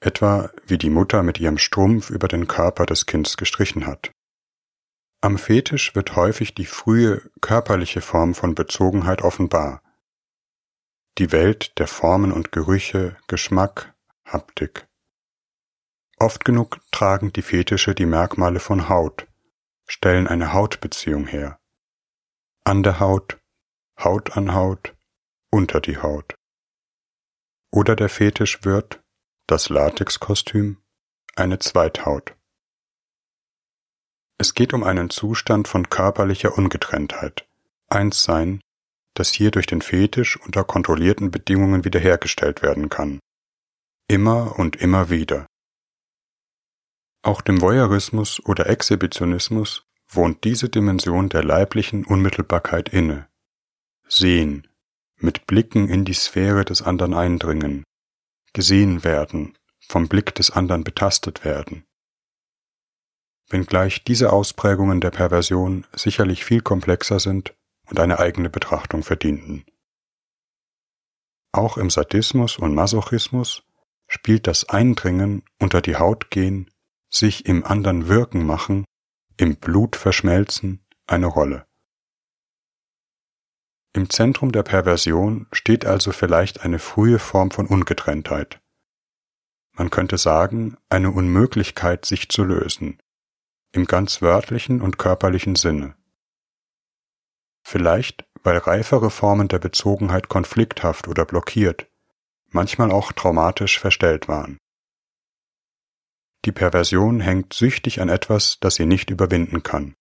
Etwa 0.00 0.50
wie 0.66 0.78
die 0.78 0.90
Mutter 0.90 1.22
mit 1.22 1.40
ihrem 1.40 1.58
Strumpf 1.58 2.10
über 2.10 2.28
den 2.28 2.46
Körper 2.46 2.84
des 2.84 3.06
Kindes 3.06 3.36
gestrichen 3.36 3.86
hat 3.86 4.10
am 5.26 5.38
Fetisch 5.38 5.94
wird 5.96 6.14
häufig 6.14 6.54
die 6.54 6.66
frühe 6.66 7.20
körperliche 7.40 8.00
Form 8.00 8.32
von 8.32 8.54
Bezogenheit 8.54 9.22
offenbar. 9.22 9.82
Die 11.18 11.32
Welt 11.32 11.76
der 11.78 11.88
Formen 11.88 12.30
und 12.30 12.52
Gerüche, 12.52 13.16
Geschmack, 13.26 13.94
Haptik. 14.26 14.88
Oft 16.18 16.44
genug 16.44 16.80
tragen 16.90 17.32
die 17.32 17.42
Fetische 17.42 17.94
die 17.94 18.06
Merkmale 18.06 18.58
von 18.58 18.88
Haut, 18.88 19.28
stellen 19.86 20.26
eine 20.26 20.52
Hautbeziehung 20.52 21.26
her. 21.26 21.60
An 22.64 22.82
der 22.82 22.98
Haut, 22.98 23.38
Haut 24.02 24.36
an 24.36 24.52
Haut, 24.52 24.96
unter 25.50 25.80
die 25.80 25.98
Haut. 25.98 26.34
Oder 27.70 27.94
der 27.94 28.08
Fetisch 28.08 28.64
wird, 28.64 29.02
das 29.46 29.68
Latexkostüm, 29.68 30.82
eine 31.36 31.60
Zweithaut. 31.60 32.34
Es 34.38 34.54
geht 34.54 34.74
um 34.74 34.82
einen 34.82 35.08
Zustand 35.08 35.68
von 35.68 35.88
körperlicher 35.88 36.58
Ungetrenntheit, 36.58 37.48
Einssein, 37.88 38.60
das 39.14 39.30
hier 39.32 39.52
durch 39.52 39.66
den 39.66 39.82
Fetisch 39.82 40.36
unter 40.36 40.64
kontrollierten 40.64 41.30
Bedingungen 41.30 41.84
wiederhergestellt 41.84 42.62
werden 42.62 42.88
kann. 42.88 43.20
Immer 44.08 44.58
und 44.58 44.76
immer 44.76 45.10
wieder. 45.10 45.46
Auch 47.22 47.40
dem 47.40 47.60
Voyeurismus 47.60 48.40
oder 48.44 48.68
Exhibitionismus 48.68 49.84
wohnt 50.08 50.44
diese 50.44 50.68
Dimension 50.68 51.28
der 51.28 51.42
leiblichen 51.42 52.04
Unmittelbarkeit 52.04 52.88
inne. 52.88 53.28
Sehen, 54.08 54.68
mit 55.16 55.46
Blicken 55.46 55.88
in 55.88 56.04
die 56.04 56.14
Sphäre 56.14 56.64
des 56.64 56.82
anderen 56.82 57.14
eindringen, 57.14 57.82
gesehen 58.52 59.02
werden, 59.02 59.58
vom 59.80 60.08
Blick 60.08 60.34
des 60.34 60.50
anderen 60.50 60.84
betastet 60.84 61.44
werden 61.44 61.84
wenngleich 63.48 64.04
diese 64.04 64.32
Ausprägungen 64.32 65.00
der 65.00 65.10
Perversion 65.10 65.86
sicherlich 65.94 66.44
viel 66.44 66.60
komplexer 66.60 67.20
sind 67.20 67.54
und 67.88 68.00
eine 68.00 68.18
eigene 68.18 68.50
Betrachtung 68.50 69.02
verdienten. 69.02 69.64
Auch 71.52 71.76
im 71.76 71.90
Sadismus 71.90 72.58
und 72.58 72.74
Masochismus 72.74 73.62
spielt 74.06 74.46
das 74.46 74.68
Eindringen, 74.68 75.42
unter 75.60 75.80
die 75.80 75.96
Haut 75.96 76.30
gehen, 76.30 76.70
sich 77.10 77.46
im 77.46 77.64
anderen 77.64 78.08
wirken 78.08 78.44
machen, 78.44 78.84
im 79.36 79.56
Blut 79.56 79.96
verschmelzen 79.96 80.84
eine 81.06 81.26
Rolle. 81.26 81.66
Im 83.92 84.10
Zentrum 84.10 84.52
der 84.52 84.62
Perversion 84.62 85.46
steht 85.52 85.86
also 85.86 86.12
vielleicht 86.12 86.60
eine 86.60 86.78
frühe 86.78 87.18
Form 87.18 87.50
von 87.50 87.66
Ungetrenntheit. 87.66 88.60
Man 89.72 89.90
könnte 89.90 90.18
sagen, 90.18 90.76
eine 90.88 91.10
Unmöglichkeit, 91.10 92.04
sich 92.04 92.28
zu 92.28 92.44
lösen, 92.44 92.98
im 93.72 93.86
ganz 93.86 94.22
wörtlichen 94.22 94.80
und 94.80 94.98
körperlichen 94.98 95.56
Sinne. 95.56 95.96
Vielleicht, 97.62 98.26
weil 98.42 98.58
reifere 98.58 99.10
Formen 99.10 99.48
der 99.48 99.58
Bezogenheit 99.58 100.28
konflikthaft 100.28 101.08
oder 101.08 101.24
blockiert, 101.24 101.90
manchmal 102.56 102.90
auch 102.90 103.12
traumatisch 103.12 103.78
verstellt 103.78 104.26
waren. 104.26 104.58
Die 106.44 106.52
Perversion 106.52 107.20
hängt 107.20 107.52
süchtig 107.52 108.00
an 108.00 108.08
etwas, 108.08 108.58
das 108.60 108.74
sie 108.76 108.86
nicht 108.86 109.10
überwinden 109.10 109.62
kann. 109.62 109.94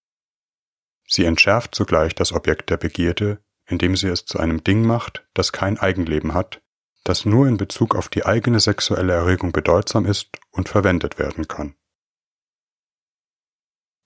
Sie 1.07 1.25
entschärft 1.25 1.75
zugleich 1.75 2.15
das 2.15 2.31
Objekt 2.31 2.71
der 2.71 2.77
Begierde, 2.77 3.43
indem 3.67 3.95
sie 3.95 4.07
es 4.07 4.25
zu 4.25 4.39
einem 4.39 4.63
Ding 4.63 4.85
macht, 4.85 5.27
das 5.33 5.51
kein 5.51 5.77
Eigenleben 5.77 6.33
hat, 6.33 6.61
das 7.03 7.25
nur 7.25 7.47
in 7.47 7.57
Bezug 7.57 7.95
auf 7.95 8.09
die 8.09 8.25
eigene 8.25 8.59
sexuelle 8.59 9.13
Erregung 9.13 9.51
bedeutsam 9.51 10.05
ist 10.05 10.29
und 10.51 10.69
verwendet 10.69 11.19
werden 11.19 11.47
kann. 11.47 11.75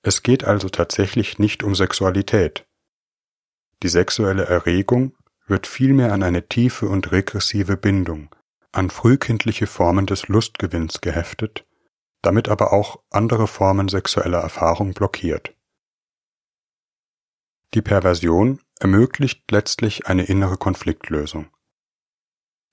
Es 0.01 0.23
geht 0.23 0.43
also 0.43 0.69
tatsächlich 0.69 1.39
nicht 1.39 1.63
um 1.63 1.75
Sexualität. 1.75 2.65
Die 3.83 3.89
sexuelle 3.89 4.45
Erregung 4.45 5.15
wird 5.45 5.67
vielmehr 5.67 6.13
an 6.13 6.23
eine 6.23 6.47
tiefe 6.47 6.87
und 6.87 7.11
regressive 7.11 7.75
Bindung, 7.75 8.33
an 8.71 8.89
frühkindliche 8.89 9.67
Formen 9.67 10.05
des 10.05 10.27
Lustgewinns 10.27 11.01
geheftet, 11.01 11.65
damit 12.21 12.49
aber 12.49 12.73
auch 12.73 13.01
andere 13.09 13.47
Formen 13.47 13.87
sexueller 13.87 14.39
Erfahrung 14.39 14.93
blockiert. 14.93 15.55
Die 17.73 17.81
Perversion 17.81 18.61
ermöglicht 18.79 19.49
letztlich 19.51 20.07
eine 20.07 20.23
innere 20.23 20.57
Konfliktlösung. 20.57 21.51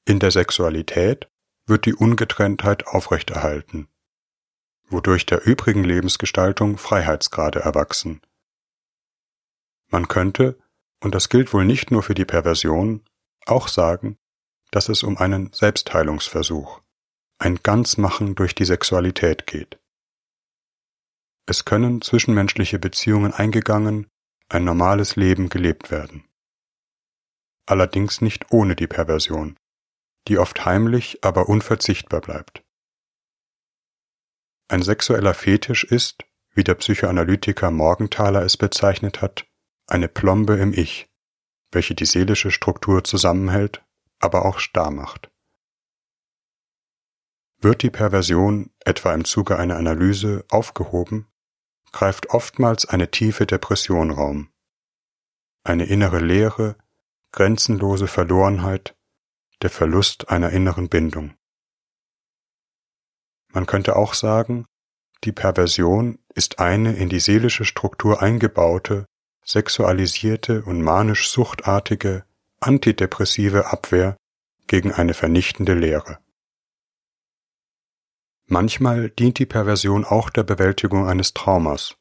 In 0.06 0.18
der 0.18 0.30
Sexualität 0.30 1.28
wird 1.66 1.84
die 1.84 1.94
Ungetrenntheit 1.94 2.86
aufrechterhalten, 2.86 3.88
wodurch 4.88 5.26
der 5.26 5.44
übrigen 5.44 5.84
Lebensgestaltung 5.84 6.78
Freiheitsgrade 6.78 7.60
erwachsen. 7.60 8.22
Man 9.88 10.08
könnte, 10.08 10.58
und 11.00 11.14
das 11.14 11.28
gilt 11.28 11.52
wohl 11.52 11.64
nicht 11.64 11.90
nur 11.90 12.02
für 12.02 12.14
die 12.14 12.24
Perversion, 12.24 13.04
auch 13.46 13.68
sagen, 13.68 14.18
dass 14.70 14.88
es 14.88 15.02
um 15.02 15.16
einen 15.18 15.52
Selbstheilungsversuch, 15.52 16.80
ein 17.38 17.56
Ganzmachen 17.62 18.34
durch 18.34 18.54
die 18.54 18.64
Sexualität 18.64 19.46
geht. 19.46 19.78
Es 21.46 21.64
können 21.64 22.02
zwischenmenschliche 22.02 22.78
Beziehungen 22.78 23.32
eingegangen, 23.32 24.08
ein 24.48 24.64
normales 24.64 25.16
Leben 25.16 25.48
gelebt 25.48 25.90
werden. 25.90 26.24
Allerdings 27.66 28.20
nicht 28.20 28.52
ohne 28.52 28.76
die 28.76 28.86
Perversion, 28.86 29.56
die 30.28 30.38
oft 30.38 30.64
heimlich, 30.64 31.24
aber 31.24 31.48
unverzichtbar 31.48 32.20
bleibt. 32.20 32.64
Ein 34.68 34.82
sexueller 34.82 35.34
Fetisch 35.34 35.84
ist, 35.84 36.24
wie 36.52 36.64
der 36.64 36.74
Psychoanalytiker 36.74 37.70
Morgenthaler 37.70 38.42
es 38.42 38.56
bezeichnet 38.56 39.20
hat, 39.22 39.46
eine 39.86 40.08
Plombe 40.08 40.56
im 40.56 40.72
Ich, 40.72 41.06
welche 41.70 41.94
die 41.94 42.06
seelische 42.06 42.50
Struktur 42.50 43.04
zusammenhält, 43.04 43.84
aber 44.18 44.44
auch 44.44 44.58
starr 44.58 44.90
macht. 44.90 45.30
Wird 47.58 47.82
die 47.82 47.90
Perversion 47.90 48.70
etwa 48.84 49.14
im 49.14 49.24
Zuge 49.24 49.58
einer 49.58 49.76
Analyse 49.76 50.44
aufgehoben, 50.50 51.26
greift 51.92 52.30
oftmals 52.30 52.86
eine 52.86 53.10
tiefe 53.10 53.46
Depression 53.46 54.10
Raum, 54.10 54.50
eine 55.64 55.86
innere 55.86 56.20
Leere, 56.20 56.76
grenzenlose 57.32 58.06
Verlorenheit, 58.06 58.96
der 59.62 59.70
Verlust 59.70 60.28
einer 60.28 60.50
inneren 60.50 60.88
Bindung. 60.88 61.34
Man 63.52 63.66
könnte 63.66 63.96
auch 63.96 64.14
sagen, 64.14 64.66
die 65.24 65.32
Perversion 65.32 66.18
ist 66.34 66.58
eine 66.58 66.94
in 66.94 67.08
die 67.08 67.20
seelische 67.20 67.64
Struktur 67.64 68.22
eingebaute, 68.22 69.06
sexualisierte 69.42 70.62
und 70.64 70.82
manisch 70.82 71.30
suchtartige, 71.30 72.24
antidepressive 72.66 73.66
Abwehr 73.70 74.16
gegen 74.66 74.92
eine 74.92 75.14
vernichtende 75.14 75.74
Lehre. 75.74 76.18
Manchmal 78.48 79.10
dient 79.10 79.38
die 79.38 79.46
Perversion 79.46 80.04
auch 80.04 80.30
der 80.30 80.44
Bewältigung 80.44 81.08
eines 81.08 81.34
Traumas, 81.34 81.96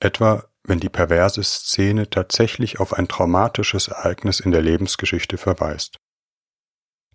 etwa 0.00 0.48
wenn 0.64 0.78
die 0.78 0.88
perverse 0.88 1.42
Szene 1.42 2.08
tatsächlich 2.08 2.78
auf 2.78 2.92
ein 2.92 3.08
traumatisches 3.08 3.88
Ereignis 3.88 4.40
in 4.40 4.52
der 4.52 4.62
Lebensgeschichte 4.62 5.36
verweist. 5.36 5.96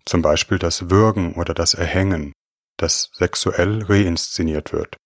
Zum 0.04 0.22
Beispiel 0.22 0.58
das 0.58 0.90
Würgen 0.90 1.34
oder 1.34 1.54
das 1.54 1.74
Erhängen, 1.74 2.32
das 2.76 3.10
sexuell 3.14 3.82
reinszeniert 3.82 4.72
wird, 4.72 4.96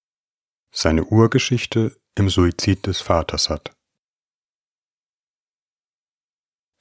seine 0.74 1.04
Urgeschichte 1.04 1.96
im 2.14 2.28
Suizid 2.28 2.86
des 2.86 3.00
Vaters 3.00 3.48
hat. 3.48 3.72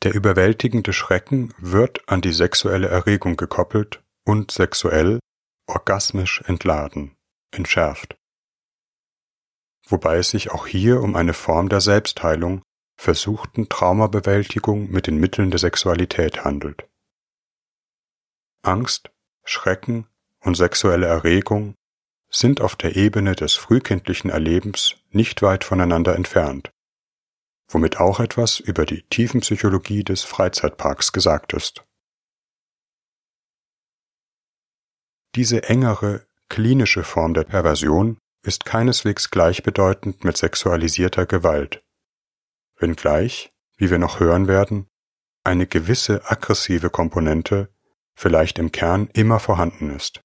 Der 0.03 0.15
überwältigende 0.15 0.93
Schrecken 0.93 1.53
wird 1.60 2.10
an 2.10 2.22
die 2.22 2.34
sexuelle 2.34 2.88
Erregung 2.88 3.38
gekoppelt 3.38 4.01
und 4.25 4.50
sexuell, 4.50 5.20
orgasmisch 5.67 6.41
entladen, 6.48 7.15
entschärft. 7.51 8.17
Wobei 9.88 10.17
es 10.17 10.31
sich 10.31 10.51
auch 10.51 10.65
hier 10.65 11.01
um 11.01 11.15
eine 11.15 11.34
Form 11.34 11.70
der 11.70 11.81
Selbstheilung, 11.81 12.63
versuchten 12.98 13.70
Traumabewältigung 13.70 14.89
mit 14.89 15.05
den 15.05 15.17
Mitteln 15.17 15.51
der 15.51 15.60
Sexualität 15.60 16.43
handelt. 16.43 16.88
Angst, 18.63 19.12
Schrecken 19.43 20.08
und 20.39 20.55
sexuelle 20.55 21.08
Erregung 21.08 21.75
sind 22.29 22.62
auf 22.62 22.75
der 22.75 22.96
Ebene 22.96 23.36
des 23.36 23.55
frühkindlichen 23.55 24.29
Erlebens 24.29 24.96
nicht 25.10 25.41
weit 25.41 25.63
voneinander 25.63 26.15
entfernt, 26.15 26.72
womit 27.74 27.98
auch 27.98 28.20
etwas 28.20 28.60
über 28.60 28.86
die 28.86 29.04
Tiefenpsychologie 29.04 30.04
des 30.04 30.24
Freizeitparks 30.24 31.12
gesagt 31.12 31.54
ist. 31.54 31.84
Diese 35.36 35.63
engere, 35.63 36.28
klinische 36.50 37.04
Form 37.04 37.34
der 37.34 37.46
Perversion 37.46 38.18
ist 38.44 38.66
keineswegs 38.66 39.30
gleichbedeutend 39.30 40.24
mit 40.24 40.36
sexualisierter 40.36 41.25
Gewalt, 41.25 41.82
wenngleich, 42.78 43.54
wie 43.78 43.90
wir 43.90 44.00
noch 44.00 44.20
hören 44.20 44.48
werden, 44.48 44.88
eine 45.44 45.68
gewisse 45.68 46.30
aggressive 46.30 46.90
Komponente 46.90 47.74
vielleicht 48.16 48.60
im 48.60 48.72
Kern 48.72 49.10
immer 49.13 49.40
vorhanden 49.40 49.96
ist. 49.96 50.22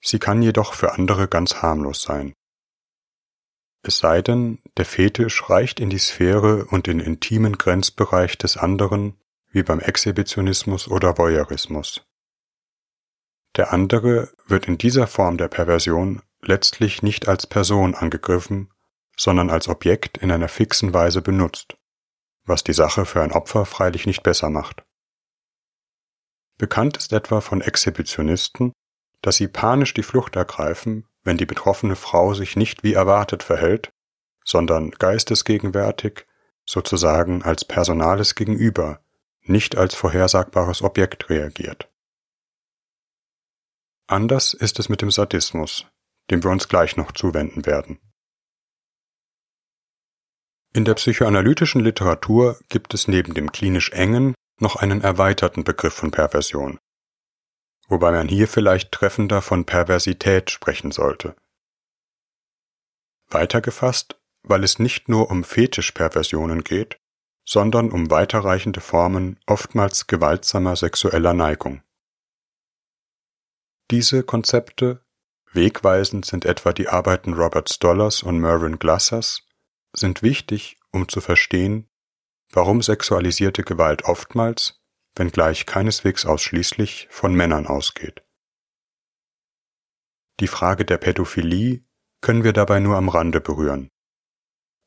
Sie 0.00 0.18
kann 0.18 0.42
jedoch 0.42 0.74
für 0.74 0.92
andere 0.92 1.28
ganz 1.28 1.56
harmlos 1.62 2.02
sein. 2.02 2.34
Es 3.82 3.98
sei 3.98 4.22
denn, 4.22 4.61
der 4.76 4.84
Fetisch 4.84 5.50
reicht 5.50 5.80
in 5.80 5.90
die 5.90 5.98
Sphäre 5.98 6.64
und 6.66 6.86
den 6.86 7.00
intimen 7.00 7.58
Grenzbereich 7.58 8.38
des 8.38 8.56
anderen, 8.56 9.18
wie 9.50 9.62
beim 9.62 9.80
Exhibitionismus 9.80 10.88
oder 10.88 11.18
Voyeurismus. 11.18 12.06
Der 13.56 13.72
andere 13.72 14.32
wird 14.46 14.66
in 14.66 14.78
dieser 14.78 15.06
Form 15.06 15.36
der 15.36 15.48
Perversion 15.48 16.22
letztlich 16.40 17.02
nicht 17.02 17.28
als 17.28 17.46
Person 17.46 17.94
angegriffen, 17.94 18.70
sondern 19.16 19.50
als 19.50 19.68
Objekt 19.68 20.16
in 20.18 20.32
einer 20.32 20.48
fixen 20.48 20.94
Weise 20.94 21.20
benutzt, 21.20 21.76
was 22.44 22.64
die 22.64 22.72
Sache 22.72 23.04
für 23.04 23.22
ein 23.22 23.32
Opfer 23.32 23.66
freilich 23.66 24.06
nicht 24.06 24.22
besser 24.22 24.48
macht. 24.48 24.82
Bekannt 26.56 26.96
ist 26.96 27.12
etwa 27.12 27.40
von 27.40 27.60
Exhibitionisten, 27.60 28.72
dass 29.20 29.36
sie 29.36 29.48
panisch 29.48 29.92
die 29.92 30.02
Flucht 30.02 30.36
ergreifen, 30.36 31.06
wenn 31.22 31.36
die 31.36 31.46
betroffene 31.46 31.94
Frau 31.94 32.34
sich 32.34 32.56
nicht 32.56 32.82
wie 32.82 32.94
erwartet 32.94 33.42
verhält, 33.42 33.92
sondern 34.44 34.90
geistesgegenwärtig, 34.90 36.26
sozusagen 36.64 37.42
als 37.42 37.64
personales 37.64 38.34
Gegenüber, 38.34 39.00
nicht 39.42 39.76
als 39.76 39.94
vorhersagbares 39.94 40.82
Objekt 40.82 41.28
reagiert. 41.28 41.88
Anders 44.06 44.54
ist 44.54 44.78
es 44.78 44.88
mit 44.88 45.02
dem 45.02 45.10
Sadismus, 45.10 45.86
dem 46.30 46.42
wir 46.44 46.50
uns 46.50 46.68
gleich 46.68 46.96
noch 46.96 47.12
zuwenden 47.12 47.66
werden. 47.66 48.00
In 50.74 50.84
der 50.84 50.94
psychoanalytischen 50.94 51.82
Literatur 51.82 52.58
gibt 52.68 52.94
es 52.94 53.08
neben 53.08 53.34
dem 53.34 53.52
klinisch 53.52 53.90
engen 53.92 54.34
noch 54.58 54.76
einen 54.76 55.02
erweiterten 55.02 55.64
Begriff 55.64 55.94
von 55.94 56.10
Perversion, 56.10 56.78
wobei 57.88 58.12
man 58.12 58.28
hier 58.28 58.48
vielleicht 58.48 58.92
treffender 58.92 59.42
von 59.42 59.66
Perversität 59.66 60.50
sprechen 60.50 60.92
sollte. 60.92 61.36
Weitergefasst, 63.28 64.21
weil 64.42 64.64
es 64.64 64.78
nicht 64.78 65.08
nur 65.08 65.30
um 65.30 65.44
Fetischperversionen 65.44 66.64
geht, 66.64 66.98
sondern 67.44 67.90
um 67.90 68.10
weiterreichende 68.10 68.80
Formen 68.80 69.38
oftmals 69.46 70.06
gewaltsamer 70.06 70.76
sexueller 70.76 71.34
Neigung. 71.34 71.82
Diese 73.90 74.22
Konzepte, 74.22 75.04
wegweisend 75.52 76.24
sind 76.24 76.44
etwa 76.44 76.72
die 76.72 76.88
Arbeiten 76.88 77.34
Robert 77.34 77.70
Stollers 77.70 78.22
und 78.22 78.38
Mervyn 78.38 78.78
Glassers, 78.78 79.46
sind 79.94 80.22
wichtig, 80.22 80.78
um 80.92 81.08
zu 81.08 81.20
verstehen, 81.20 81.90
warum 82.50 82.80
sexualisierte 82.80 83.62
Gewalt 83.62 84.04
oftmals 84.04 84.80
wenngleich 85.14 85.66
keineswegs 85.66 86.24
ausschließlich 86.24 87.08
von 87.10 87.34
Männern 87.34 87.66
ausgeht. 87.66 88.22
Die 90.40 90.48
Frage 90.48 90.84
der 90.84 90.96
Pädophilie 90.96 91.84
können 92.22 92.44
wir 92.44 92.52
dabei 92.52 92.80
nur 92.80 92.96
am 92.96 93.08
Rande 93.08 93.40
berühren. 93.40 93.91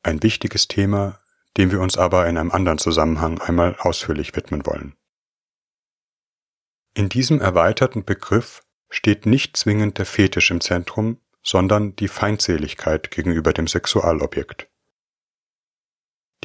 Ein 0.06 0.22
wichtiges 0.22 0.68
Thema, 0.68 1.18
dem 1.56 1.72
wir 1.72 1.80
uns 1.80 1.98
aber 1.98 2.28
in 2.28 2.38
einem 2.38 2.52
anderen 2.52 2.78
Zusammenhang 2.78 3.40
einmal 3.40 3.74
ausführlich 3.80 4.36
widmen 4.36 4.64
wollen. 4.64 4.94
In 6.94 7.08
diesem 7.08 7.40
erweiterten 7.40 8.04
Begriff 8.04 8.62
steht 8.88 9.26
nicht 9.26 9.56
zwingend 9.56 9.98
der 9.98 10.06
Fetisch 10.06 10.52
im 10.52 10.60
Zentrum, 10.60 11.18
sondern 11.42 11.96
die 11.96 12.06
Feindseligkeit 12.06 13.10
gegenüber 13.10 13.52
dem 13.52 13.66
Sexualobjekt. 13.66 14.70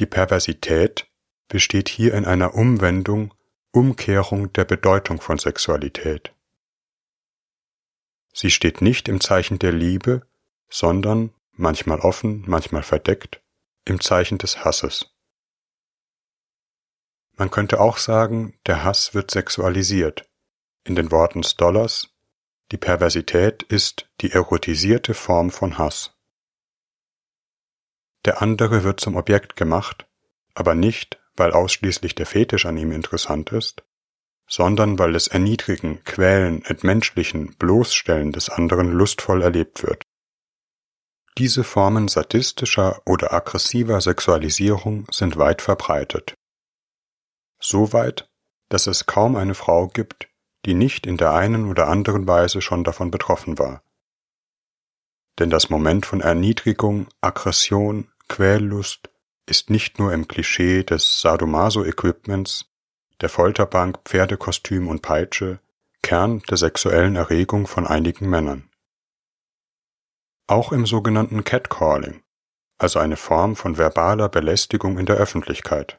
Die 0.00 0.06
Perversität 0.06 1.06
besteht 1.46 1.88
hier 1.88 2.14
in 2.14 2.24
einer 2.24 2.56
Umwendung 2.56 3.32
Umkehrung 3.70 4.52
der 4.54 4.64
Bedeutung 4.64 5.20
von 5.20 5.38
Sexualität. 5.38 6.34
Sie 8.32 8.50
steht 8.50 8.80
nicht 8.80 9.08
im 9.08 9.20
Zeichen 9.20 9.60
der 9.60 9.70
Liebe, 9.70 10.26
sondern, 10.68 11.30
manchmal 11.52 12.00
offen, 12.00 12.42
manchmal 12.48 12.82
verdeckt, 12.82 13.38
im 13.84 14.00
Zeichen 14.00 14.38
des 14.38 14.64
Hasses. 14.64 15.06
Man 17.36 17.50
könnte 17.50 17.80
auch 17.80 17.98
sagen, 17.98 18.58
der 18.66 18.84
Hass 18.84 19.14
wird 19.14 19.30
sexualisiert. 19.30 20.28
In 20.84 20.94
den 20.94 21.10
Worten 21.10 21.42
Stollers, 21.42 22.08
die 22.70 22.76
Perversität 22.76 23.62
ist 23.62 24.08
die 24.20 24.32
erotisierte 24.32 25.14
Form 25.14 25.50
von 25.50 25.78
Hass. 25.78 26.14
Der 28.24 28.40
andere 28.42 28.84
wird 28.84 29.00
zum 29.00 29.16
Objekt 29.16 29.56
gemacht, 29.56 30.06
aber 30.54 30.74
nicht, 30.74 31.20
weil 31.34 31.52
ausschließlich 31.52 32.14
der 32.14 32.26
Fetisch 32.26 32.66
an 32.66 32.76
ihm 32.76 32.92
interessant 32.92 33.50
ist, 33.50 33.82
sondern 34.46 34.98
weil 34.98 35.12
das 35.12 35.28
Erniedrigen, 35.28 36.04
Quälen, 36.04 36.64
Entmenschlichen, 36.64 37.56
Bloßstellen 37.56 38.32
des 38.32 38.50
anderen 38.50 38.92
lustvoll 38.92 39.42
erlebt 39.42 39.82
wird. 39.82 40.04
Diese 41.38 41.64
Formen 41.64 42.08
sadistischer 42.08 43.00
oder 43.06 43.32
aggressiver 43.32 44.00
Sexualisierung 44.00 45.06
sind 45.10 45.36
weit 45.36 45.62
verbreitet. 45.62 46.34
So 47.60 47.92
weit, 47.92 48.28
dass 48.68 48.86
es 48.86 49.06
kaum 49.06 49.36
eine 49.36 49.54
Frau 49.54 49.88
gibt, 49.88 50.28
die 50.66 50.74
nicht 50.74 51.06
in 51.06 51.16
der 51.16 51.32
einen 51.32 51.68
oder 51.68 51.88
anderen 51.88 52.26
Weise 52.26 52.60
schon 52.60 52.84
davon 52.84 53.10
betroffen 53.10 53.58
war. 53.58 53.82
Denn 55.38 55.48
das 55.48 55.70
Moment 55.70 56.04
von 56.04 56.20
Erniedrigung, 56.20 57.08
Aggression, 57.20 58.10
Quällust 58.28 59.10
ist 59.46 59.70
nicht 59.70 59.98
nur 59.98 60.12
im 60.12 60.28
Klischee 60.28 60.84
des 60.84 61.20
Sadomaso-Equipments, 61.20 62.66
der 63.20 63.28
Folterbank, 63.28 64.00
Pferdekostüm 64.04 64.88
und 64.88 65.02
Peitsche 65.02 65.60
Kern 66.02 66.40
der 66.50 66.56
sexuellen 66.56 67.16
Erregung 67.16 67.66
von 67.66 67.86
einigen 67.86 68.28
Männern. 68.28 68.68
Auch 70.52 70.70
im 70.70 70.84
sogenannten 70.84 71.44
Catcalling, 71.44 72.22
also 72.76 72.98
eine 72.98 73.16
Form 73.16 73.56
von 73.56 73.78
verbaler 73.78 74.28
Belästigung 74.28 74.98
in 74.98 75.06
der 75.06 75.16
Öffentlichkeit. 75.16 75.98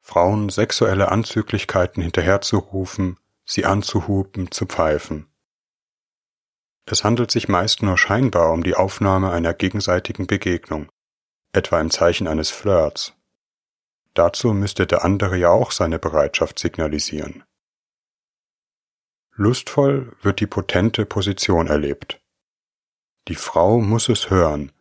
Frauen 0.00 0.48
sexuelle 0.48 1.10
Anzüglichkeiten 1.10 2.02
hinterherzurufen, 2.02 3.20
sie 3.44 3.66
anzuhupen, 3.66 4.50
zu 4.50 4.64
pfeifen. 4.64 5.30
Es 6.86 7.04
handelt 7.04 7.30
sich 7.30 7.48
meist 7.48 7.82
nur 7.82 7.98
scheinbar 7.98 8.50
um 8.50 8.62
die 8.62 8.74
Aufnahme 8.74 9.30
einer 9.30 9.52
gegenseitigen 9.52 10.26
Begegnung, 10.26 10.90
etwa 11.52 11.82
im 11.82 11.90
Zeichen 11.90 12.28
eines 12.28 12.48
Flirts. 12.48 13.12
Dazu 14.14 14.54
müsste 14.54 14.86
der 14.86 15.04
andere 15.04 15.36
ja 15.36 15.50
auch 15.50 15.72
seine 15.72 15.98
Bereitschaft 15.98 16.58
signalisieren. 16.58 17.44
Lustvoll 19.34 20.16
wird 20.22 20.40
die 20.40 20.46
potente 20.46 21.04
Position 21.04 21.66
erlebt. 21.66 22.22
Die 23.28 23.34
Frau 23.34 23.78
muss 23.78 24.08
es 24.08 24.30
hören, 24.30 24.72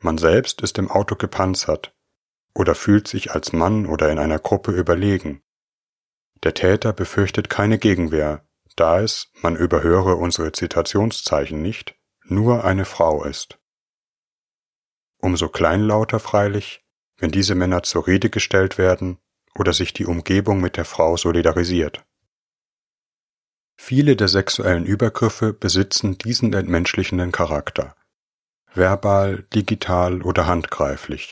man 0.00 0.18
selbst 0.18 0.60
ist 0.62 0.78
im 0.78 0.90
Auto 0.90 1.14
gepanzert 1.14 1.94
oder 2.52 2.74
fühlt 2.74 3.06
sich 3.06 3.30
als 3.30 3.52
Mann 3.52 3.86
oder 3.86 4.10
in 4.10 4.18
einer 4.18 4.40
Gruppe 4.40 4.72
überlegen. 4.72 5.42
Der 6.42 6.54
Täter 6.54 6.92
befürchtet 6.92 7.48
keine 7.48 7.78
Gegenwehr, 7.78 8.46
da 8.74 9.00
es, 9.00 9.30
man 9.42 9.54
überhöre 9.54 10.16
unsere 10.16 10.50
Zitationszeichen 10.50 11.62
nicht, 11.62 11.94
nur 12.24 12.64
eine 12.64 12.84
Frau 12.84 13.22
ist. 13.24 13.60
Umso 15.18 15.48
kleinlauter 15.48 16.18
freilich, 16.18 16.84
wenn 17.16 17.30
diese 17.30 17.54
Männer 17.54 17.84
zur 17.84 18.08
Rede 18.08 18.28
gestellt 18.28 18.76
werden 18.76 19.18
oder 19.54 19.72
sich 19.72 19.92
die 19.92 20.06
Umgebung 20.06 20.60
mit 20.60 20.76
der 20.76 20.84
Frau 20.84 21.16
solidarisiert. 21.16 22.04
Viele 23.76 24.16
der 24.16 24.28
sexuellen 24.28 24.86
Übergriffe 24.86 25.52
besitzen 25.52 26.16
diesen 26.18 26.52
entmenschlichenden 26.52 27.32
Charakter, 27.32 27.94
verbal, 28.72 29.42
digital 29.54 30.22
oder 30.22 30.46
handgreiflich. 30.46 31.30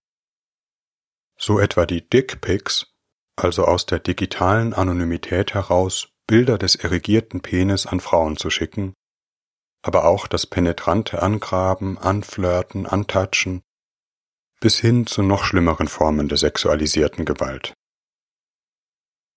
So 1.38 1.58
etwa 1.58 1.86
die 1.86 2.08
Dickpics, 2.08 2.92
also 3.36 3.64
aus 3.64 3.86
der 3.86 3.98
digitalen 3.98 4.74
Anonymität 4.74 5.54
heraus 5.54 6.08
Bilder 6.26 6.58
des 6.58 6.76
erigierten 6.76 7.40
Penis 7.40 7.86
an 7.86 8.00
Frauen 8.00 8.36
zu 8.36 8.50
schicken, 8.50 8.94
aber 9.82 10.04
auch 10.04 10.26
das 10.26 10.46
penetrante 10.46 11.22
Angraben, 11.22 11.98
Anflirten, 11.98 12.86
Antatschen 12.86 13.62
bis 14.62 14.78
hin 14.78 15.06
zu 15.08 15.22
noch 15.22 15.44
schlimmeren 15.44 15.88
Formen 15.88 16.28
der 16.28 16.38
sexualisierten 16.38 17.24
Gewalt. 17.24 17.74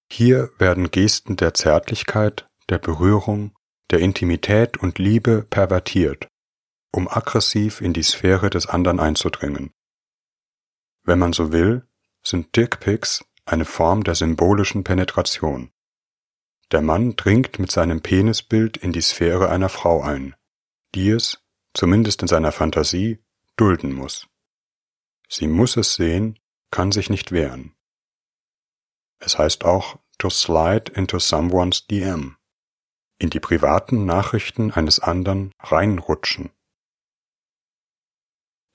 Hier 0.09 0.51
werden 0.59 0.91
Gesten 0.91 1.35
der 1.35 1.55
Zärtlichkeit, 1.55 2.45
der 2.69 2.79
Berührung, 2.79 3.55
der 3.91 3.99
Intimität 3.99 4.77
und 4.77 4.97
Liebe 4.97 5.43
pervertiert, 5.43 6.27
um 6.91 7.07
aggressiv 7.07 7.81
in 7.81 7.93
die 7.93 8.03
Sphäre 8.03 8.49
des 8.49 8.67
anderen 8.67 8.99
einzudringen. 8.99 9.71
Wenn 11.03 11.19
man 11.19 11.33
so 11.33 11.51
will, 11.51 11.87
sind 12.23 12.55
Dickpics 12.55 13.23
eine 13.45 13.65
Form 13.65 14.03
der 14.03 14.15
symbolischen 14.15 14.83
Penetration. 14.83 15.71
Der 16.71 16.81
Mann 16.81 17.15
dringt 17.15 17.59
mit 17.59 17.71
seinem 17.71 18.01
Penisbild 18.01 18.77
in 18.77 18.91
die 18.91 19.01
Sphäre 19.01 19.49
einer 19.49 19.69
Frau 19.69 20.01
ein, 20.01 20.35
die 20.95 21.09
es, 21.09 21.43
zumindest 21.75 22.23
in 22.23 22.27
seiner 22.27 22.51
Fantasie, 22.51 23.23
dulden 23.55 23.93
muss. 23.93 24.27
Sie 25.29 25.47
muss 25.47 25.77
es 25.77 25.93
sehen, 25.93 26.39
kann 26.71 26.91
sich 26.91 27.11
nicht 27.11 27.31
wehren. 27.31 27.75
Es 29.19 29.37
heißt 29.37 29.63
auch 29.63 29.99
to 30.17 30.29
slide 30.29 30.91
into 30.93 31.19
someone's 31.19 31.85
DM, 31.87 32.37
in 33.25 33.31
die 33.31 33.39
privaten 33.39 34.05
Nachrichten 34.05 34.71
eines 34.71 34.99
anderen 34.99 35.51
reinrutschen. 35.59 36.51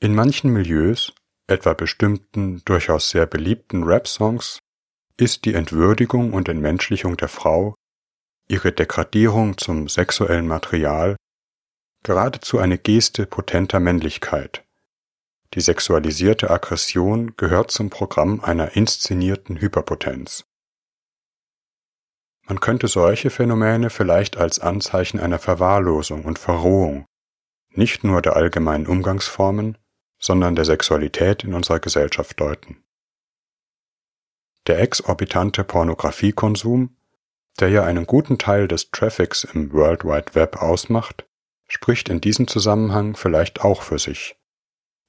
In 0.01 0.13
manchen 0.13 0.53
Milieus, 0.53 1.13
etwa 1.47 1.73
bestimmten 1.73 2.61
durchaus 2.65 3.11
sehr 3.11 3.27
beliebten 3.27 3.85
Rap-Songs, 3.85 4.59
ist 5.17 5.45
die 5.45 5.55
Entwürdigung 5.55 6.33
und 6.33 6.49
Entmenschlichung 6.49 7.17
der 7.17 7.29
Frau, 7.29 7.77
ihre 8.49 8.73
Degradierung 8.73 9.57
zum 9.57 9.89
sexuellen 9.89 10.49
Material, 10.49 11.15
geradezu 12.03 12.59
eine 12.59 12.79
Geste 12.79 13.27
potenter 13.27 13.79
Männlichkeit. 13.79 14.65
Die 15.55 15.61
sexualisierte 15.61 16.51
Aggression 16.51 17.37
gehört 17.37 17.71
zum 17.71 17.89
Programm 17.89 18.41
einer 18.41 18.75
inszenierten 18.75 19.61
Hyperpotenz. 19.61 20.45
Man 22.51 22.59
könnte 22.59 22.89
solche 22.89 23.31
Phänomene 23.31 23.91
vielleicht 23.91 24.37
als 24.37 24.59
Anzeichen 24.59 25.21
einer 25.21 25.39
Verwahrlosung 25.39 26.25
und 26.25 26.37
Verrohung, 26.37 27.07
nicht 27.69 28.03
nur 28.03 28.23
der 28.23 28.35
allgemeinen 28.35 28.89
Umgangsformen, 28.89 29.79
sondern 30.19 30.57
der 30.57 30.65
Sexualität 30.65 31.45
in 31.45 31.55
unserer 31.55 31.79
Gesellschaft 31.79 32.41
deuten. 32.41 32.83
Der 34.67 34.81
exorbitante 34.81 35.63
Pornografiekonsum, 35.63 36.97
der 37.61 37.69
ja 37.69 37.85
einen 37.85 38.05
guten 38.05 38.37
Teil 38.37 38.67
des 38.67 38.91
Traffics 38.91 39.45
im 39.45 39.73
World 39.73 40.05
Wide 40.05 40.35
Web 40.35 40.57
ausmacht, 40.57 41.29
spricht 41.69 42.09
in 42.09 42.21
diesem 42.21 42.49
Zusammenhang 42.49 43.15
vielleicht 43.15 43.61
auch 43.61 43.83
für 43.83 44.01
sich, 44.01 44.35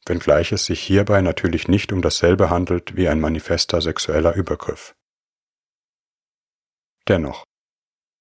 wenngleich 0.06 0.52
es 0.52 0.68
sich 0.68 0.80
hierbei 0.80 1.22
natürlich 1.22 1.68
nicht 1.68 1.92
um 1.92 2.04
dasselbe 2.04 2.52
handelt 2.52 2.96
wie 2.96 3.10
ein 3.10 3.20
manifester 3.20 3.82
sexueller 3.82 4.36
Übergriff. 4.36 4.94
Dennoch, 7.08 7.44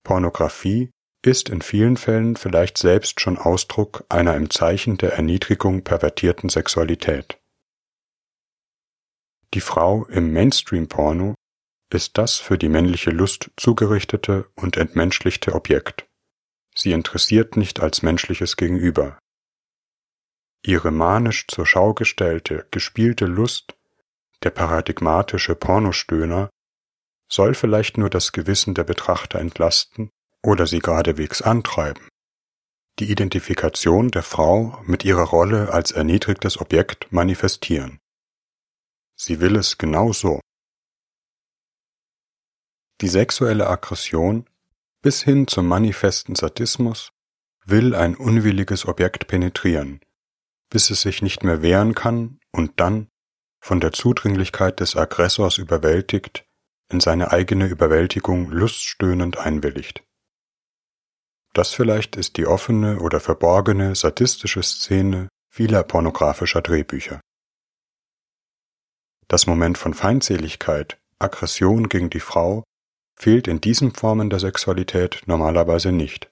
Pornografie 0.05 0.91
ist 1.23 1.49
in 1.49 1.61
vielen 1.61 1.97
Fällen 1.97 2.37
vielleicht 2.37 2.79
selbst 2.79 3.21
schon 3.21 3.37
Ausdruck 3.37 4.05
einer 4.09 4.37
im 4.37 4.51
Zeichen 4.51 4.97
der 4.97 5.13
Erniedrigung 5.13 5.83
pervertierten 5.85 6.49
Sexualität. 6.49 7.39
Die 9.53 9.61
Frau 9.61 10.07
im 10.07 10.33
Mainstream-Porno 10.33 11.35
ist 11.93 12.17
das 12.17 12.37
für 12.37 12.57
die 12.57 12.69
männliche 12.69 13.11
Lust 13.11 13.51
zugerichtete 13.57 14.49
und 14.55 14.77
entmenschlichte 14.77 15.55
Objekt. 15.55 16.07
Sie 16.75 16.93
interessiert 16.93 17.57
nicht 17.57 17.81
als 17.81 18.03
menschliches 18.03 18.57
Gegenüber. 18.57 19.19
Ihre 20.65 20.91
manisch 20.91 21.47
zur 21.49 21.67
Schau 21.67 21.95
gestellte, 21.95 22.67
gespielte 22.71 23.27
Lust, 23.27 23.75
der 24.43 24.51
paradigmatische 24.51 25.55
Pornostöhner, 25.55 26.49
soll 27.31 27.55
vielleicht 27.55 27.97
nur 27.97 28.11
das 28.11 28.33
Gewissen 28.33 28.75
der 28.75 28.85
Betrachter 28.85 29.39
entlasten 29.39 30.11
oder 30.43 30.67
sie 30.67 30.81
geradewegs 30.81 31.43
antreiben. 31.43 32.09
Die 32.99 33.11
Identifikation 33.11 34.11
der 34.11 34.23
Frau 34.23 34.83
mit 34.85 35.05
ihrer 35.05 35.23
Rolle 35.23 35.73
als 35.73 35.91
erniedrigtes 35.93 36.61
Objekt 36.61 37.11
manifestieren. 37.13 37.99
Sie 39.17 39.41
will 39.41 39.57
es 39.57 39.79
genau 39.79 40.13
so. 40.13 40.41
Die 43.01 43.09
sexuelle 43.09 43.69
Aggression 43.69 44.47
bis 45.03 45.23
hin 45.23 45.47
zum 45.47 45.67
manifesten 45.67 46.35
Sadismus 46.35 47.11
will 47.65 47.95
ein 47.95 48.17
unwilliges 48.17 48.87
Objekt 48.87 49.29
penetrieren, 49.29 50.01
bis 50.69 50.91
es 50.91 51.03
sich 51.03 51.23
nicht 51.23 51.43
mehr 51.43 51.63
wehren 51.63 51.95
kann 51.95 52.39
und 52.53 52.81
dann, 52.81 53.09
von 53.63 53.81
der 53.81 53.93
Zudringlichkeit 53.93 54.81
des 54.81 54.97
Aggressors 54.97 55.59
überwältigt, 55.59 56.45
in 56.91 57.01
seine 57.01 57.31
eigene 57.31 57.67
Überwältigung 57.67 58.51
luststöhnend 58.51 59.39
einwilligt. 59.39 60.03
Das 61.53 61.73
vielleicht 61.73 62.17
ist 62.17 62.37
die 62.37 62.47
offene 62.47 63.01
oder 63.01 63.21
verborgene 63.21 63.95
sadistische 63.95 64.63
Szene 64.63 65.29
vieler 65.49 65.83
pornografischer 65.83 66.63
Drehbücher. 66.63 67.21
Das 69.29 69.47
Moment 69.47 69.79
von 69.79 69.95
Feindseligkeit, 69.95 70.99
Aggression 71.19 71.89
gegen 71.89 72.11
die 72.11 72.21
Frau 72.21 72.65
fehlt 73.15 73.49
in 73.49 73.61
diesen 73.61 73.93
Formen 73.93 74.31
der 74.31 74.41
Sexualität 74.41 75.23
normalerweise 75.27 75.93
nicht. 75.93 76.31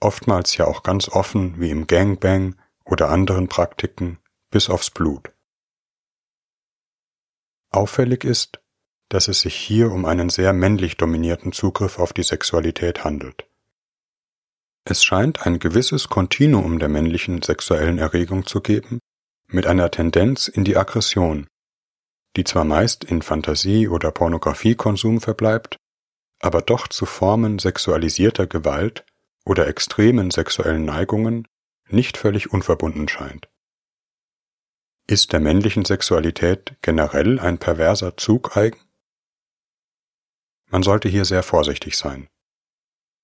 Oftmals 0.00 0.56
ja 0.56 0.66
auch 0.66 0.82
ganz 0.82 1.08
offen 1.08 1.60
wie 1.60 1.70
im 1.70 1.86
Gangbang 1.86 2.56
oder 2.84 3.08
anderen 3.10 3.48
Praktiken 3.48 4.18
bis 4.50 4.70
aufs 4.70 4.90
Blut. 4.90 5.32
Auffällig 7.70 8.24
ist, 8.24 8.60
dass 9.08 9.28
es 9.28 9.40
sich 9.40 9.54
hier 9.54 9.90
um 9.90 10.04
einen 10.04 10.28
sehr 10.28 10.52
männlich 10.52 10.96
dominierten 10.96 11.52
Zugriff 11.52 11.98
auf 11.98 12.12
die 12.12 12.22
Sexualität 12.22 13.04
handelt. 13.04 13.46
Es 14.84 15.04
scheint 15.04 15.46
ein 15.46 15.58
gewisses 15.58 16.08
Kontinuum 16.08 16.78
der 16.78 16.88
männlichen 16.88 17.42
sexuellen 17.42 17.98
Erregung 17.98 18.46
zu 18.46 18.60
geben, 18.60 19.00
mit 19.46 19.66
einer 19.66 19.90
Tendenz 19.90 20.48
in 20.48 20.64
die 20.64 20.76
Aggression, 20.76 21.46
die 22.36 22.44
zwar 22.44 22.64
meist 22.64 23.04
in 23.04 23.22
Fantasie- 23.22 23.88
oder 23.88 24.10
Pornografiekonsum 24.10 25.20
verbleibt, 25.20 25.76
aber 26.40 26.62
doch 26.62 26.88
zu 26.88 27.06
Formen 27.06 27.58
sexualisierter 27.58 28.46
Gewalt 28.46 29.04
oder 29.44 29.66
extremen 29.66 30.30
sexuellen 30.30 30.84
Neigungen 30.84 31.48
nicht 31.88 32.16
völlig 32.18 32.52
unverbunden 32.52 33.08
scheint. 33.08 33.48
Ist 35.06 35.32
der 35.32 35.40
männlichen 35.40 35.86
Sexualität 35.86 36.76
generell 36.82 37.40
ein 37.40 37.58
perverser 37.58 38.18
Zug 38.18 38.56
eigen? 38.56 38.78
Man 40.70 40.82
sollte 40.82 41.08
hier 41.08 41.24
sehr 41.24 41.42
vorsichtig 41.42 41.96
sein. 41.96 42.28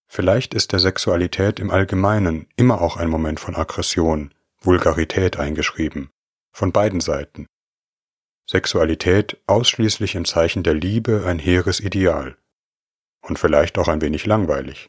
Vielleicht 0.06 0.54
ist 0.54 0.72
der 0.72 0.78
Sexualität 0.78 1.58
im 1.58 1.70
Allgemeinen 1.70 2.46
immer 2.56 2.80
auch 2.80 2.96
ein 2.96 3.08
Moment 3.08 3.40
von 3.40 3.56
Aggression, 3.56 4.32
Vulgarität 4.60 5.38
eingeschrieben, 5.38 6.10
von 6.52 6.72
beiden 6.72 7.00
Seiten. 7.00 7.46
Sexualität 8.48 9.42
ausschließlich 9.46 10.14
im 10.14 10.24
Zeichen 10.24 10.62
der 10.62 10.74
Liebe 10.74 11.24
ein 11.26 11.38
hehres 11.38 11.80
Ideal 11.80 12.36
und 13.22 13.38
vielleicht 13.38 13.78
auch 13.78 13.88
ein 13.88 14.00
wenig 14.00 14.26
langweilig. 14.26 14.88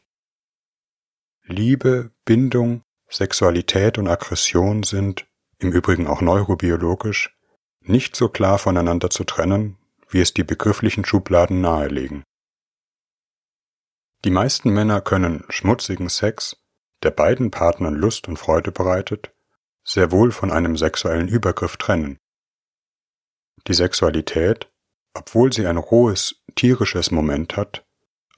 Liebe, 1.44 2.10
Bindung, 2.24 2.82
Sexualität 3.08 3.98
und 3.98 4.08
Aggression 4.08 4.82
sind, 4.82 5.26
im 5.58 5.72
Übrigen 5.72 6.06
auch 6.06 6.20
neurobiologisch, 6.20 7.34
nicht 7.80 8.16
so 8.16 8.28
klar 8.28 8.58
voneinander 8.58 9.10
zu 9.10 9.24
trennen, 9.24 9.78
wie 10.08 10.20
es 10.20 10.34
die 10.34 10.44
begrifflichen 10.44 11.04
Schubladen 11.04 11.60
nahelegen. 11.60 12.24
Die 14.24 14.30
meisten 14.30 14.70
Männer 14.70 15.00
können 15.00 15.44
schmutzigen 15.48 16.08
Sex, 16.08 16.56
der 17.02 17.10
beiden 17.10 17.50
Partnern 17.50 17.94
Lust 17.94 18.28
und 18.28 18.38
Freude 18.38 18.72
bereitet, 18.72 19.32
sehr 19.84 20.10
wohl 20.10 20.32
von 20.32 20.50
einem 20.50 20.76
sexuellen 20.76 21.28
Übergriff 21.28 21.76
trennen. 21.76 22.18
Die 23.66 23.74
Sexualität, 23.74 24.70
obwohl 25.14 25.52
sie 25.52 25.66
ein 25.66 25.76
rohes, 25.76 26.42
tierisches 26.54 27.10
Moment 27.10 27.56
hat, 27.56 27.84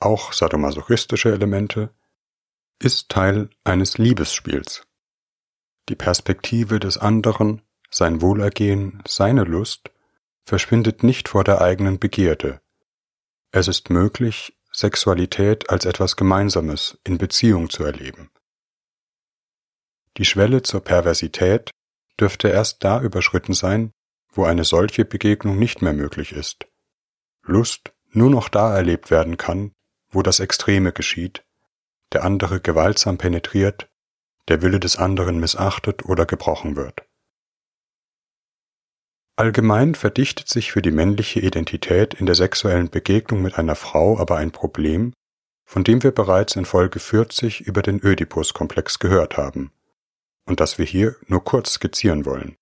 auch 0.01 0.33
sadomasochistische 0.33 1.33
Elemente, 1.33 1.95
ist 2.81 3.09
Teil 3.09 3.51
eines 3.65 3.99
Liebesspiels. 3.99 4.87
Die 5.89 5.97
Perspektive 5.97 6.79
des 6.79 6.99
anderen, 6.99 7.63
sein 7.91 8.21
Wohlergehen, 8.21 9.03
seine 9.07 9.45
Lust 9.45 9.91
verschwindet 10.45 11.03
nicht 11.03 11.29
vor 11.29 11.45
der 11.45 11.61
eigenen 11.61 11.99
Begierde. 11.99 12.61
Es 13.51 13.69
ist 13.69 13.91
möglich, 13.91 14.58
Sexualität 14.79 15.71
als 15.71 15.87
etwas 15.87 16.15
Gemeinsames 16.15 17.01
in 17.03 17.19
Beziehung 17.19 17.69
zu 17.69 17.83
erleben. 17.83 18.31
Die 20.19 20.25
Schwelle 20.25 20.63
zur 20.63 20.85
Perversität 20.85 21.73
dürfte 22.21 22.47
erst 22.47 22.85
da 22.85 23.01
überschritten 23.01 23.55
sein, 23.55 23.91
wo 24.31 24.45
eine 24.45 24.63
solche 24.63 25.05
Begegnung 25.05 25.59
nicht 25.59 25.83
mehr 25.83 25.95
möglich 25.95 26.31
ist. 26.31 26.69
Lust 27.43 27.93
nur 28.13 28.31
noch 28.31 28.49
da 28.49 28.73
erlebt 28.73 29.11
werden 29.11 29.37
kann, 29.37 29.73
wo 30.11 30.23
das 30.23 30.39
Extreme 30.39 30.93
geschieht, 30.93 31.45
der 32.13 32.23
andere 32.23 32.61
gewaltsam 32.61 33.19
penetriert, 33.19 33.89
der 34.47 34.63
Wille 34.63 34.79
des 34.79 34.95
anderen 34.95 35.41
missachtet 35.41 36.05
oder 36.05 36.25
gebrochen 36.25 36.77
wird. 36.77 37.03
Allgemein 39.39 39.95
verdichtet 39.95 40.49
sich 40.49 40.73
für 40.73 40.83
die 40.83 40.91
männliche 40.91 41.39
Identität 41.39 42.13
in 42.13 42.27
der 42.27 42.35
sexuellen 42.35 42.91
Begegnung 42.91 43.41
mit 43.41 43.57
einer 43.57 43.77
Frau 43.77 44.19
aber 44.19 44.37
ein 44.37 44.51
Problem, 44.51 45.13
von 45.65 45.85
dem 45.85 46.03
wir 46.03 46.11
bereits 46.11 46.57
in 46.57 46.65
Folge 46.65 46.99
40 46.99 47.61
über 47.61 47.83
den 47.83 48.05
Ödipus-Komplex 48.05 48.99
gehört 48.99 49.37
haben 49.37 49.71
und 50.45 50.59
das 50.59 50.77
wir 50.79 50.87
hier 50.87 51.15
nur 51.29 51.45
kurz 51.45 51.75
skizzieren 51.75 52.25
wollen. 52.25 52.57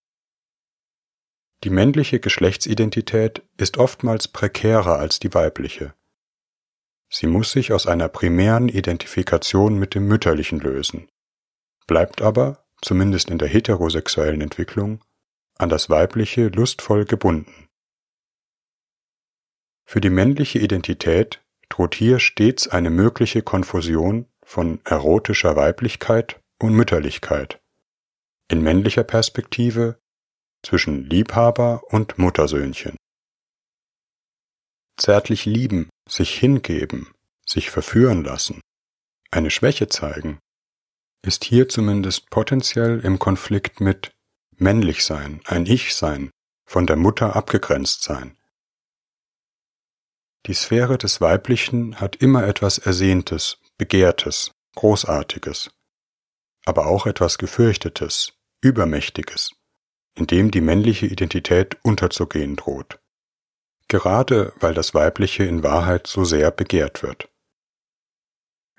Die 1.65 1.71
männliche 1.71 2.21
Geschlechtsidentität 2.21 3.43
ist 3.57 3.79
oftmals 3.79 4.29
prekärer 4.29 4.99
als 4.99 5.19
die 5.19 5.33
weibliche. 5.33 5.95
Sie 7.09 7.27
muss 7.27 7.53
sich 7.53 7.73
aus 7.73 7.87
einer 7.87 8.11
primären 8.11 8.69
Identifikation 8.69 9.79
mit 9.79 9.95
dem 9.95 10.07
Mütterlichen 10.09 10.61
lösen, 10.61 11.09
bleibt 11.87 12.21
aber, 12.21 12.67
zumindest 12.83 13.31
in 13.31 13.39
der 13.39 13.49
heterosexuellen 13.49 14.43
Entwicklung, 14.43 15.01
an 15.59 15.69
das 15.69 15.89
Weibliche 15.91 16.49
lustvoll 16.49 17.05
gebunden. 17.05 17.69
Für 19.85 20.01
die 20.01 20.11
männliche 20.11 20.59
Identität 20.59 21.43
droht 21.69 21.95
hier 21.95 22.19
stets 22.19 22.69
eine 22.69 22.91
mögliche 22.91 23.43
Konfusion 23.43 24.27
von 24.43 24.81
erotischer 24.85 25.57
Weiblichkeit 25.57 26.41
und 26.61 26.75
Mütterlichkeit, 26.75 27.61
in 28.49 28.63
männlicher 28.63 29.05
Perspektive 29.05 29.99
zwischen 30.63 31.05
Liebhaber 31.05 31.83
und 31.89 32.19
Muttersöhnchen. 32.19 32.97
Zärtlich 34.97 35.45
lieben, 35.45 35.91
sich 36.09 36.39
hingeben, 36.39 37.13
sich 37.45 37.71
verführen 37.71 38.25
lassen, 38.25 38.61
eine 39.31 39.51
Schwäche 39.51 39.89
zeigen, 39.89 40.39
ist 41.23 41.45
hier 41.45 41.69
zumindest 41.69 42.31
potenziell 42.31 43.01
im 43.01 43.19
Konflikt 43.19 43.81
mit 43.81 44.16
männlich 44.57 45.05
sein, 45.05 45.41
ein 45.45 45.67
Ich 45.67 45.95
sein, 45.95 46.31
von 46.65 46.87
der 46.87 46.97
Mutter 46.97 47.37
abgegrenzt 47.37 48.03
sein. 48.03 48.37
Die 50.47 50.55
Sphäre 50.55 50.97
des 50.97 51.21
Weiblichen 51.21 52.01
hat 52.01 52.17
immer 52.17 52.47
etwas 52.47 52.79
Ersehntes, 52.79 53.59
Begehrtes, 53.79 54.53
Großartiges, 54.77 55.71
aber 56.65 56.87
auch 56.87 57.07
etwas 57.07 57.39
Gefürchtetes, 57.39 58.33
Übermächtiges, 58.61 59.51
in 60.15 60.29
dem 60.29 60.51
die 60.51 60.61
männliche 60.61 61.07
Identität 61.07 61.77
unterzugehen 61.83 62.55
droht, 62.55 63.01
gerade 63.89 64.53
weil 64.61 64.75
das 64.75 64.95
Weibliche 64.95 65.45
in 65.45 65.63
Wahrheit 65.65 66.07
so 66.07 66.25
sehr 66.25 66.51
begehrt 66.51 67.03
wird. 67.03 67.29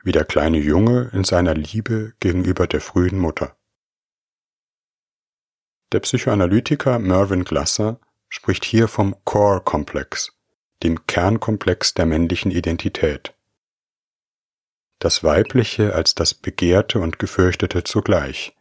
Wie 0.04 0.14
der 0.14 0.24
kleine 0.24 0.60
Junge 0.60 1.10
in 1.12 1.26
seiner 1.26 1.54
Liebe 1.54 2.14
gegenüber 2.22 2.66
der 2.66 2.80
frühen 2.80 3.20
Mutter. 3.20 3.57
Der 5.94 6.02
Psychoanalytiker 6.02 7.00
Mervyn 7.00 7.46
Glasser 7.46 8.02
spricht 8.28 8.66
hier 8.66 8.90
vom 8.90 9.16
Core-Komplex, 9.24 10.34
dem 10.84 11.08
Kernkomplex 11.08 11.94
der 11.94 12.06
männlichen 12.06 12.52
Identität. 12.52 13.34
Das 15.00 15.24
Weibliche 15.24 15.96
als 15.96 16.14
das 16.14 16.34
Begehrte 16.34 17.00
und 17.00 17.20
Gefürchtete 17.20 17.86
zugleich, 17.86 18.54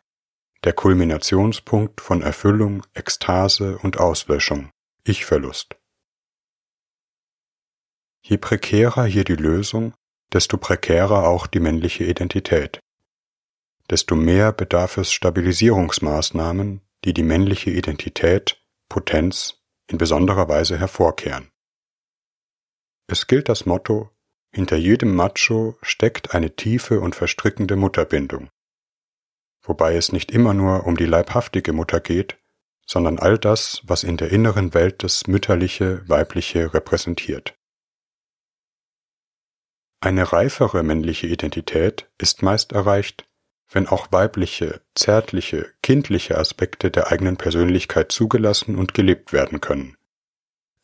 der 0.63 0.73
Kulminationspunkt 0.73 2.01
von 2.01 2.23
Erfüllung, 2.23 2.85
Ekstase 2.95 3.77
und 3.79 3.99
Auslöschung, 3.99 4.71
Ich-Verlust. 5.03 5.75
Je 8.23 8.37
prekärer 8.37 9.05
hier 9.05 9.25
die 9.25 9.35
Lösung, 9.35 9.95
desto 10.33 10.59
prekärer 10.59 11.27
auch 11.27 11.49
die 11.49 11.61
männliche 11.61 12.05
Identität. 12.05 12.79
Desto 13.91 14.15
mehr 14.15 14.53
bedarf 14.53 14.97
es 14.97 15.13
Stabilisierungsmaßnahmen, 15.13 16.86
die 17.07 17.15
die 17.15 17.23
männliche 17.23 17.71
Identität, 17.71 18.63
Potenz, 18.91 19.63
in 19.89 19.97
besonderer 19.97 20.49
Weise 20.49 20.79
hervorkehren. 20.79 21.51
Es 23.07 23.27
gilt 23.27 23.49
das 23.49 23.65
Motto, 23.65 24.11
hinter 24.53 24.77
jedem 24.77 25.15
Macho 25.15 25.79
steckt 25.81 26.35
eine 26.35 26.55
tiefe 26.55 27.01
und 27.01 27.15
verstrickende 27.15 27.77
Mutterbindung 27.77 28.51
wobei 29.67 29.97
es 29.97 30.13
nicht 30.13 30.31
immer 30.31 30.55
nur 30.55 30.87
um 30.87 30.97
die 30.97 31.07
leibhaftige 31.07 31.73
Mutter 31.73 32.01
geht, 32.01 32.39
sondern 32.87 33.19
all 33.19 33.39
das, 33.39 33.83
was 33.85 34.05
in 34.05 34.17
der 34.17 34.31
inneren 34.31 34.75
Welt 34.75 35.03
das 35.03 35.27
Mütterliche, 35.27 36.09
Weibliche 36.09 36.73
repräsentiert. 36.73 37.59
Eine 40.01 40.33
reifere 40.33 40.83
männliche 40.83 41.27
Identität 41.27 42.09
ist 42.19 42.43
meist 42.43 42.73
erreicht, 42.73 43.25
wenn 43.71 43.87
auch 43.87 44.13
weibliche, 44.13 44.81
zärtliche, 44.95 45.73
kindliche 45.83 46.39
Aspekte 46.39 46.91
der 46.91 47.11
eigenen 47.11 47.37
Persönlichkeit 47.37 48.13
zugelassen 48.13 48.77
und 48.77 48.95
gelebt 48.95 49.33
werden 49.33 49.61
können, 49.61 49.97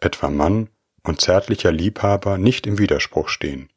etwa 0.00 0.28
Mann 0.28 0.68
und 1.02 1.20
zärtlicher 1.20 1.72
Liebhaber 1.72 2.38
nicht 2.38 2.66
im 2.66 2.78
Widerspruch 2.78 3.28
stehen, 3.28 3.68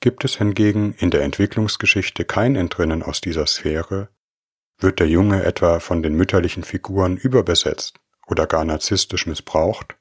Gibt 0.00 0.24
es 0.24 0.36
hingegen 0.36 0.94
in 0.98 1.10
der 1.10 1.22
Entwicklungsgeschichte 1.22 2.24
kein 2.24 2.54
Entrinnen 2.54 3.02
aus 3.02 3.20
dieser 3.20 3.46
Sphäre, 3.46 4.08
wird 4.78 5.00
der 5.00 5.08
Junge 5.08 5.42
etwa 5.42 5.80
von 5.80 6.04
den 6.04 6.14
mütterlichen 6.14 6.62
Figuren 6.62 7.16
überbesetzt 7.16 7.98
oder 8.28 8.46
gar 8.46 8.64
narzisstisch 8.64 9.26
missbraucht, 9.26 9.96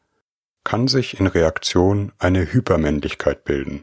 kann 0.63 0.88
sich 0.88 1.20
in 1.20 1.26
Reaktion 1.26 2.12
eine 2.20 2.54
Hypermännlichkeit 2.54 3.43
bilden, 3.43 3.82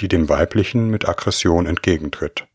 die 0.00 0.08
dem 0.08 0.28
Weiblichen 0.28 0.88
mit 0.90 1.08
Aggression 1.08 1.66
entgegentritt, 1.66 2.46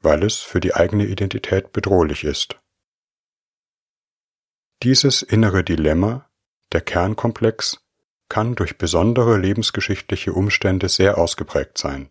weil 0.00 0.22
es 0.22 0.40
für 0.40 0.60
die 0.60 0.74
eigene 0.74 1.06
Identität 1.06 1.72
bedrohlich 1.72 2.24
ist. 2.24 2.56
Dieses 4.82 5.22
innere 5.22 5.64
Dilemma, 5.64 6.30
der 6.72 6.80
Kernkomplex, 6.80 7.80
kann 8.28 8.54
durch 8.54 8.78
besondere 8.78 9.36
lebensgeschichtliche 9.38 10.32
Umstände 10.32 10.88
sehr 10.88 11.18
ausgeprägt 11.18 11.78
sein. 11.78 12.08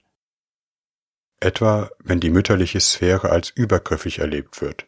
Etwa 1.39 1.89
wenn 1.99 2.19
die 2.19 2.29
mütterliche 2.29 2.79
Sphäre 2.79 3.29
als 3.29 3.49
übergriffig 3.49 4.19
erlebt 4.19 4.61
wird, 4.61 4.87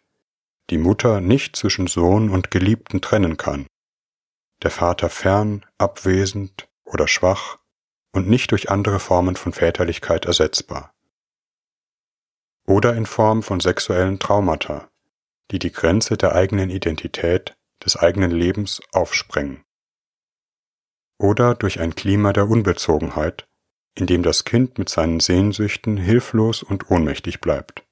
die 0.70 0.78
Mutter 0.78 1.22
nicht 1.22 1.56
zwischen 1.56 1.88
Sohn 1.88 2.30
und 2.30 2.52
Geliebten 2.52 3.02
trennen 3.02 3.38
kann, 3.38 3.66
der 4.62 4.72
Vater 4.72 5.10
fern, 5.10 5.66
abwesend 5.78 6.68
oder 6.84 7.08
schwach 7.08 7.58
und 8.12 8.30
nicht 8.30 8.52
durch 8.52 8.70
andere 8.70 9.00
Formen 9.00 9.36
von 9.36 9.54
Väterlichkeit 9.54 10.26
ersetzbar. 10.26 10.94
Oder 12.68 12.96
in 12.96 13.06
Form 13.06 13.44
von 13.44 13.60
sexuellen 13.60 14.20
Traumata, 14.20 14.90
die 15.52 15.60
die 15.60 15.72
Grenze 15.72 16.18
der 16.18 16.36
eigenen 16.36 16.70
Identität, 16.70 17.56
des 17.84 17.98
eigenen 17.98 18.32
Lebens 18.32 18.82
aufsprengen 18.92 19.64
oder 21.22 21.54
durch 21.54 21.80
ein 21.80 21.94
Klima 21.94 22.34
der 22.34 22.50
Unbezogenheit, 22.50 23.48
in 23.96 24.08
dem 24.08 24.24
das 24.24 24.44
Kind 24.44 24.80
mit 24.80 24.90
seinen 24.90 25.20
Sehnsüchten 25.20 25.98
hilflos 25.98 26.64
und 26.64 26.90
ohnmächtig 26.90 27.42
bleibt. 27.42 27.84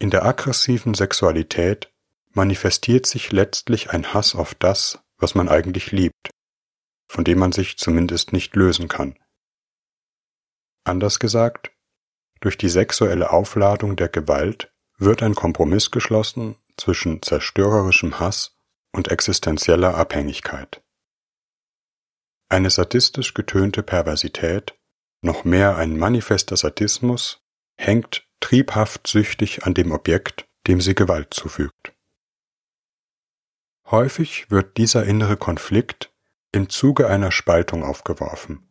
In 0.00 0.10
der 0.10 0.24
aggressiven 0.24 0.94
Sexualität 0.94 1.92
manifestiert 2.30 3.06
sich 3.06 3.30
letztlich 3.32 3.90
ein 3.90 4.12
Hass 4.12 4.34
auf 4.34 4.54
das, 4.54 5.00
was 5.18 5.34
man 5.34 5.48
eigentlich 5.48 5.92
liebt, 5.92 6.30
von 7.08 7.24
dem 7.24 7.38
man 7.38 7.52
sich 7.52 7.78
zumindest 7.78 8.32
nicht 8.32 8.54
lösen 8.54 8.88
kann. 8.88 9.18
Anders 10.84 11.18
gesagt, 11.18 11.72
durch 12.40 12.56
die 12.56 12.68
sexuelle 12.68 13.30
Aufladung 13.30 13.96
der 13.96 14.08
Gewalt 14.08 14.72
wird 14.96 15.22
ein 15.22 15.34
Kompromiss 15.34 15.90
geschlossen 15.90 16.56
zwischen 16.76 17.22
zerstörerischem 17.22 18.20
Hass 18.20 18.56
und 18.92 19.08
existenzieller 19.08 19.96
Abhängigkeit. 19.96 20.82
Eine 22.48 22.70
sadistisch 22.70 23.34
getönte 23.34 23.82
Perversität, 23.82 24.78
noch 25.20 25.44
mehr 25.44 25.76
ein 25.76 25.98
manifester 25.98 26.56
Sadismus, 26.56 27.44
hängt 27.76 28.26
triebhaft 28.40 29.06
süchtig 29.06 29.64
an 29.64 29.74
dem 29.74 29.92
Objekt, 29.92 30.48
dem 30.66 30.80
sie 30.80 30.94
Gewalt 30.94 31.34
zufügt. 31.34 31.92
Häufig 33.90 34.50
wird 34.50 34.76
dieser 34.76 35.04
innere 35.04 35.36
Konflikt 35.36 36.12
im 36.52 36.70
Zuge 36.70 37.08
einer 37.08 37.30
Spaltung 37.30 37.82
aufgeworfen. 37.84 38.66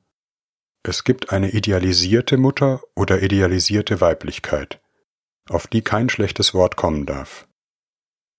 Es 0.84 1.04
gibt 1.04 1.32
eine 1.32 1.52
idealisierte 1.52 2.38
Mutter 2.38 2.82
oder 2.96 3.22
idealisierte 3.22 4.02
Weiblichkeit, 4.02 4.82
auf 5.50 5.68
die 5.68 5.82
kein 5.82 6.10
schlechtes 6.10 6.54
Wort 6.54 6.76
kommen 6.76 7.06
darf, 7.06 7.48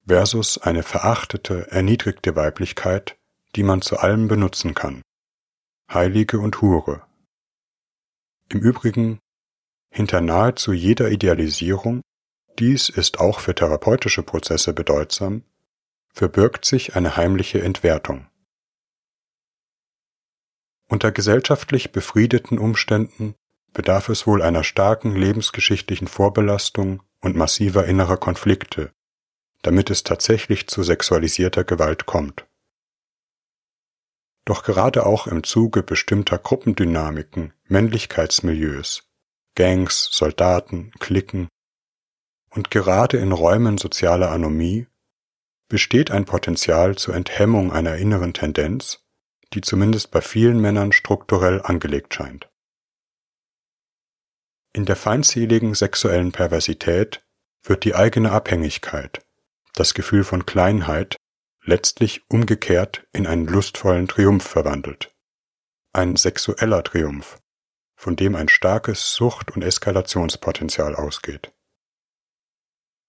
versus 0.07 0.59
eine 0.59 0.83
verachtete, 0.83 1.71
erniedrigte 1.71 2.35
Weiblichkeit, 2.35 3.17
die 3.55 3.63
man 3.63 3.83
zu 3.83 3.99
allem 3.99 4.29
benutzen 4.29 4.75
kann. 4.75 5.03
Heilige 5.93 6.39
und 6.39 6.61
Hure. 6.61 7.03
Im 8.49 8.61
Übrigen, 8.61 9.21
hinter 9.91 10.21
nahezu 10.21 10.73
jeder 10.73 11.11
Idealisierung, 11.11 12.03
dies 12.59 12.89
ist 12.89 13.21
auch 13.21 13.41
für 13.41 13.55
therapeutische 13.55 14.23
Prozesse 14.23 14.73
bedeutsam, 14.73 15.45
verbirgt 16.13 16.65
sich 16.65 16.97
eine 16.97 17.17
heimliche 17.17 17.63
Entwertung. 17.63 18.27
Unter 20.89 21.13
gesellschaftlich 21.13 21.93
befriedeten 21.93 22.59
Umständen 22.59 23.35
bedarf 23.73 24.09
es 24.09 24.27
wohl 24.27 24.43
einer 24.43 24.65
starken 24.65 25.15
lebensgeschichtlichen 25.15 26.09
Vorbelastung 26.09 27.03
und 27.21 27.37
massiver 27.37 27.85
innerer 27.85 28.17
Konflikte, 28.17 28.93
damit 29.63 29.91
es 29.91 30.03
tatsächlich 30.03 30.67
zu 30.67 30.83
sexualisierter 30.83 31.65
Gewalt 31.65 32.07
kommt. 32.07 32.47
Doch 34.47 34.63
gerade 34.63 35.05
auch 35.05 35.27
im 35.27 35.45
Zuge 35.45 35.83
bestimmter 35.83 36.39
Gruppendynamiken, 36.39 37.53
Männlichkeitsmilieus, 37.65 39.11
Gangs, 39.55 40.09
Soldaten, 40.11 40.93
Klicken 41.01 41.49
und 42.49 42.71
gerade 42.71 43.19
in 43.19 43.33
Räumen 43.33 43.77
sozialer 43.77 44.31
Anomie 44.31 44.87
besteht 45.69 46.11
ein 46.11 46.25
Potenzial 46.25 46.97
zur 46.97 47.15
Enthemmung 47.15 47.73
einer 47.73 47.97
inneren 47.97 48.33
Tendenz, 48.33 49.05
die 49.55 49.61
zumindest 49.61 50.11
bei 50.11 50.21
vielen 50.21 50.61
Männern 50.61 50.93
strukturell 50.93 51.63
angelegt 51.63 52.15
scheint. 52.15 52.49
In 54.73 54.85
der 54.85 54.97
feindseligen 54.97 55.75
sexuellen 55.75 56.33
Perversität 56.33 57.25
wird 57.63 57.85
die 57.85 57.95
eigene 57.95 58.31
Abhängigkeit, 58.33 59.25
das 59.75 59.95
Gefühl 59.95 60.25
von 60.25 60.47
Kleinheit, 60.47 61.17
letztlich 61.65 62.23
umgekehrt 62.29 63.07
in 63.13 63.27
einen 63.27 63.47
lustvollen 63.47 64.09
Triumph 64.09 64.47
verwandelt. 64.47 65.15
Ein 65.93 66.17
sexueller 66.17 66.85
Triumph, 66.85 67.39
von 67.97 68.17
dem 68.17 68.37
ein 68.37 68.49
starkes 68.49 69.15
Sucht- 69.15 69.51
und 69.51 69.63
Eskalationspotenzial 69.63 70.95
ausgeht. 70.95 71.53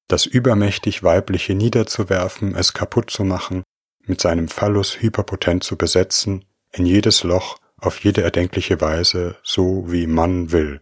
Das 0.08 0.26
übermächtig 0.26 1.04
Weibliche 1.04 1.54
niederzuwerfen, 1.54 2.56
es 2.56 2.74
kaputt 2.74 3.12
zu 3.12 3.24
machen, 3.24 3.64
mit 4.10 4.20
seinem 4.20 4.48
Phallus 4.48 5.02
hyperpotent 5.02 5.64
zu 5.64 5.78
besetzen, 5.78 6.44
in 6.72 6.86
jedes 6.86 7.24
Loch, 7.24 7.60
auf 7.78 8.04
jede 8.04 8.24
erdenkliche 8.24 8.82
Weise, 8.82 9.38
so 9.44 9.90
wie 9.92 10.08
Mann 10.08 10.52
will. 10.52 10.82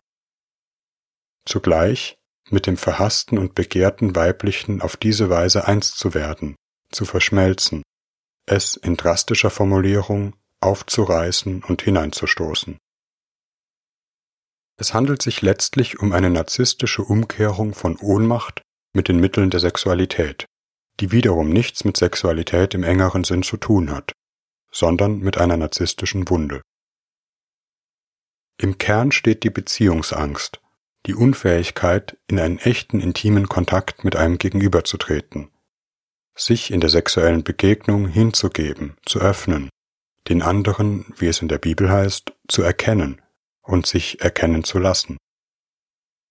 Zugleich 1.46 2.18
mit 2.50 2.66
dem 2.66 2.78
verhassten 2.78 3.38
und 3.38 3.54
begehrten 3.54 4.16
Weiblichen 4.16 4.82
auf 4.82 4.96
diese 4.96 5.30
Weise 5.30 5.68
eins 5.68 5.96
zu 5.96 6.14
werden, 6.14 6.56
zu 6.92 7.04
verschmelzen, 7.04 7.84
es 8.46 8.78
in 8.78 8.96
drastischer 8.96 9.50
Formulierung 9.50 10.34
aufzureißen 10.62 11.64
und 11.66 11.82
hineinzustoßen. 11.82 12.78
Es 14.80 14.94
handelt 14.94 15.22
sich 15.22 15.42
letztlich 15.42 16.00
um 16.00 16.14
eine 16.14 16.30
narzisstische 16.30 17.04
Umkehrung 17.04 17.74
von 17.74 17.98
Ohnmacht 17.98 18.62
mit 18.94 19.10
den 19.10 19.20
Mitteln 19.20 19.50
der 19.50 19.60
Sexualität, 19.60 20.46
die 21.00 21.12
wiederum 21.12 21.50
nichts 21.50 21.84
mit 21.86 21.98
Sexualität 21.98 22.74
im 22.74 22.84
engeren 22.84 23.24
Sinn 23.24 23.44
zu 23.44 23.58
tun 23.58 23.92
hat, 23.92 24.14
sondern 24.72 25.20
mit 25.20 25.38
einer 25.38 25.58
narzisstischen 25.58 26.30
Wunde. 26.30 26.62
Im 28.60 28.78
Kern 28.78 29.12
steht 29.12 29.44
die 29.44 29.52
Beziehungsangst, 29.52 30.60
die 31.06 31.14
Unfähigkeit, 31.14 32.18
in 32.28 32.40
einen 32.40 32.58
echten 32.58 33.00
intimen 33.00 33.48
Kontakt 33.48 34.04
mit 34.04 34.16
einem 34.16 34.40
Gegenüber 34.40 34.84
zu 34.84 34.98
treten, 34.98 35.52
sich 36.36 36.72
in 36.72 36.82
der 36.82 36.90
sexuellen 36.90 37.44
Begegnung 37.44 38.08
hinzugeben, 38.08 38.98
zu 39.06 39.20
öffnen, 39.20 39.70
den 40.28 40.42
anderen, 40.42 41.14
wie 41.18 41.28
es 41.28 41.42
in 41.42 41.48
der 41.48 41.60
Bibel 41.60 41.90
heißt, 41.90 42.34
zu 42.48 42.64
erkennen 42.64 43.22
und 43.62 43.86
sich 43.86 44.22
erkennen 44.22 44.64
zu 44.64 44.80
lassen. 44.80 45.18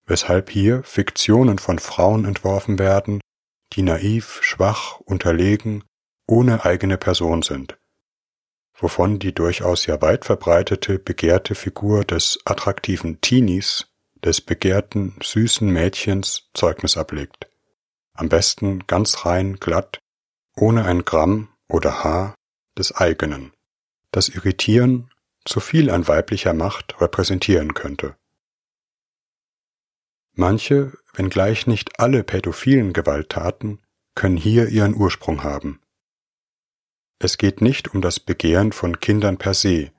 Weshalb 0.06 0.50
hier 0.50 0.82
Fiktionen 0.82 1.58
von 1.58 1.78
Frauen 1.78 2.24
entworfen 2.24 2.78
werden, 2.78 3.20
die 3.72 3.82
naiv, 3.82 4.40
schwach, 4.42 5.00
unterlegen, 5.00 5.84
ohne 6.26 6.64
eigene 6.64 6.98
Person 6.98 7.42
sind, 7.42 7.78
wovon 8.74 9.18
die 9.18 9.34
durchaus 9.34 9.86
ja 9.86 10.00
weit 10.02 10.24
verbreitete, 10.24 10.98
begehrte 10.98 11.54
Figur 11.54 12.04
des 12.04 12.38
attraktiven 12.44 13.20
Teenies 13.20 13.86
des 14.24 14.40
begehrten, 14.40 15.16
süßen 15.22 15.68
Mädchens 15.68 16.50
Zeugnis 16.54 16.96
ablegt. 16.96 17.46
Am 18.14 18.28
besten 18.28 18.86
ganz 18.86 19.26
rein, 19.26 19.56
glatt, 19.56 20.00
ohne 20.56 20.84
ein 20.84 21.04
Gramm 21.04 21.48
oder 21.68 22.02
Haar 22.02 22.34
des 22.78 22.94
eigenen, 22.94 23.52
das 24.10 24.28
Irritieren 24.28 25.10
zu 25.44 25.60
viel 25.60 25.90
an 25.90 26.08
weiblicher 26.08 26.54
Macht 26.54 27.00
repräsentieren 27.00 27.74
könnte. 27.74 28.16
Manche, 30.32 30.92
wenngleich 31.16 31.66
nicht 31.66 31.98
alle 31.98 32.22
pädophilen 32.22 32.92
Gewalttaten, 32.92 33.80
können 34.14 34.36
hier 34.36 34.68
ihren 34.68 34.94
Ursprung 34.94 35.42
haben. 35.42 35.80
Es 37.18 37.38
geht 37.38 37.60
nicht 37.60 37.94
um 37.94 38.02
das 38.02 38.20
Begehren 38.20 38.72
von 38.72 39.00
Kindern 39.00 39.38
per 39.38 39.54
se, 39.54 39.90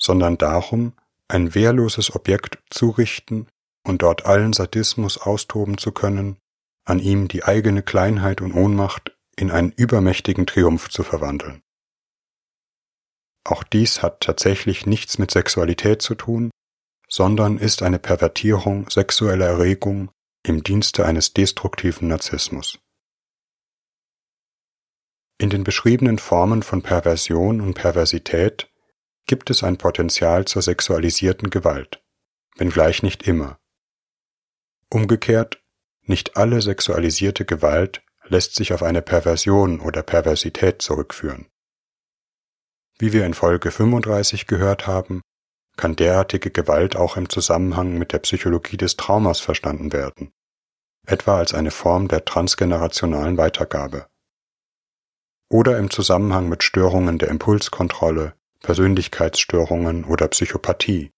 sondern 0.00 0.38
darum, 0.38 0.94
ein 1.28 1.54
wehrloses 1.54 2.14
Objekt 2.14 2.58
zurichten 2.70 3.48
und 3.84 4.02
dort 4.02 4.26
allen 4.26 4.52
Sadismus 4.52 5.18
austoben 5.18 5.78
zu 5.78 5.92
können, 5.92 6.36
an 6.84 6.98
ihm 6.98 7.28
die 7.28 7.44
eigene 7.44 7.82
Kleinheit 7.82 8.40
und 8.40 8.52
Ohnmacht 8.52 9.16
in 9.36 9.50
einen 9.50 9.72
übermächtigen 9.72 10.46
Triumph 10.46 10.90
zu 10.90 11.02
verwandeln. 11.02 11.62
Auch 13.44 13.64
dies 13.64 14.02
hat 14.02 14.20
tatsächlich 14.20 14.86
nichts 14.86 15.18
mit 15.18 15.30
Sexualität 15.30 16.02
zu 16.02 16.14
tun, 16.14 16.50
sondern 17.08 17.58
ist 17.58 17.82
eine 17.82 17.98
Pervertierung 17.98 18.88
sexueller 18.88 19.46
Erregung 19.46 20.10
im 20.44 20.62
Dienste 20.62 21.06
eines 21.06 21.32
destruktiven 21.32 22.08
Narzissmus. 22.08 22.78
In 25.38 25.50
den 25.50 25.64
beschriebenen 25.64 26.18
Formen 26.18 26.62
von 26.62 26.82
Perversion 26.82 27.60
und 27.60 27.74
Perversität 27.74 28.70
gibt 29.26 29.50
es 29.50 29.62
ein 29.62 29.78
Potenzial 29.78 30.44
zur 30.44 30.62
sexualisierten 30.62 31.50
Gewalt, 31.50 32.02
wenngleich 32.56 33.02
nicht 33.02 33.26
immer. 33.26 33.58
Umgekehrt, 34.88 35.62
nicht 36.02 36.36
alle 36.36 36.60
sexualisierte 36.60 37.44
Gewalt 37.44 38.02
lässt 38.24 38.54
sich 38.54 38.72
auf 38.72 38.82
eine 38.82 39.02
Perversion 39.02 39.80
oder 39.80 40.02
Perversität 40.02 40.82
zurückführen. 40.82 41.48
Wie 42.98 43.12
wir 43.12 43.24
in 43.26 43.34
Folge 43.34 43.70
35 43.70 44.46
gehört 44.46 44.86
haben, 44.86 45.22
kann 45.76 45.96
derartige 45.96 46.50
Gewalt 46.50 46.96
auch 46.96 47.16
im 47.16 47.28
Zusammenhang 47.28 47.98
mit 47.98 48.12
der 48.12 48.18
Psychologie 48.20 48.76
des 48.76 48.96
Traumas 48.96 49.40
verstanden 49.40 49.92
werden, 49.92 50.32
etwa 51.06 51.38
als 51.38 51.54
eine 51.54 51.70
Form 51.70 52.08
der 52.08 52.24
transgenerationalen 52.24 53.38
Weitergabe. 53.38 54.06
Oder 55.48 55.78
im 55.78 55.90
Zusammenhang 55.90 56.48
mit 56.48 56.62
Störungen 56.62 57.18
der 57.18 57.28
Impulskontrolle, 57.28 58.34
Persönlichkeitsstörungen 58.60 60.04
oder 60.04 60.28
Psychopathie 60.28 61.10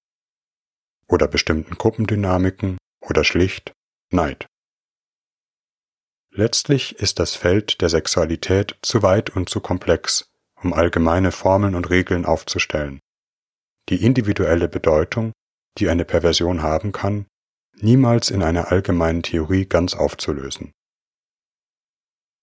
oder 1.07 1.29
bestimmten 1.29 1.77
Gruppendynamiken 1.77 2.79
oder 3.01 3.25
schlicht 3.25 3.73
Neid. 4.11 4.47
Letztlich 6.31 6.99
ist 6.99 7.21
das 7.21 7.35
Feld 7.35 7.81
der 7.81 7.89
Sexualität 7.89 8.77
zu 8.83 9.03
weit 9.03 9.31
und 9.31 9.49
zu 9.49 9.61
komplex, 9.61 10.33
um 10.61 10.73
allgemeine 10.73 11.31
Formeln 11.31 11.75
und 11.75 11.91
Regeln 11.91 12.25
aufzustellen. 12.25 12.99
Die 13.89 14.03
individuelle 14.03 14.69
Bedeutung, 14.69 15.33
die 15.79 15.89
eine 15.89 16.05
Perversion 16.05 16.63
haben 16.63 16.93
kann, 16.93 17.27
niemals 17.77 18.31
in 18.31 18.43
einer 18.43 18.71
allgemeinen 18.71 19.23
Theorie 19.23 19.67
ganz 19.67 19.95
aufzulösen. 19.95 20.73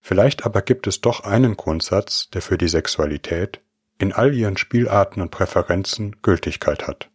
Vielleicht 0.01 0.45
aber 0.45 0.61
gibt 0.61 0.87
es 0.87 1.01
doch 1.01 1.21
einen 1.21 1.55
Grundsatz, 1.55 2.29
der 2.31 2.41
für 2.41 2.57
die 2.57 2.67
Sexualität 2.67 3.61
in 3.97 4.11
all 4.11 4.33
ihren 4.33 4.57
Spielarten 4.57 5.21
und 5.21 5.29
Präferenzen 5.29 6.21
Gültigkeit 6.21 6.87
hat. 6.87 7.11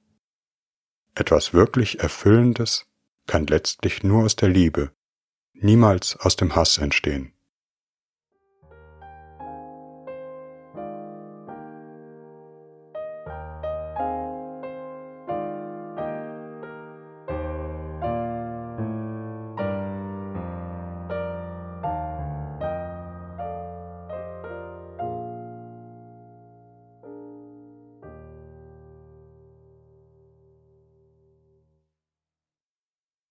Etwas 1.15 1.53
wirklich 1.53 2.01
Erfüllendes 2.01 2.87
kann 3.27 3.47
letztlich 3.47 4.05
nur 4.05 4.25
aus 4.25 4.37
der 4.37 4.49
Liebe, 4.49 4.93
niemals 5.53 6.17
aus 6.17 6.37
dem 6.37 6.55
Hass 6.55 6.79
entstehen. 6.79 7.33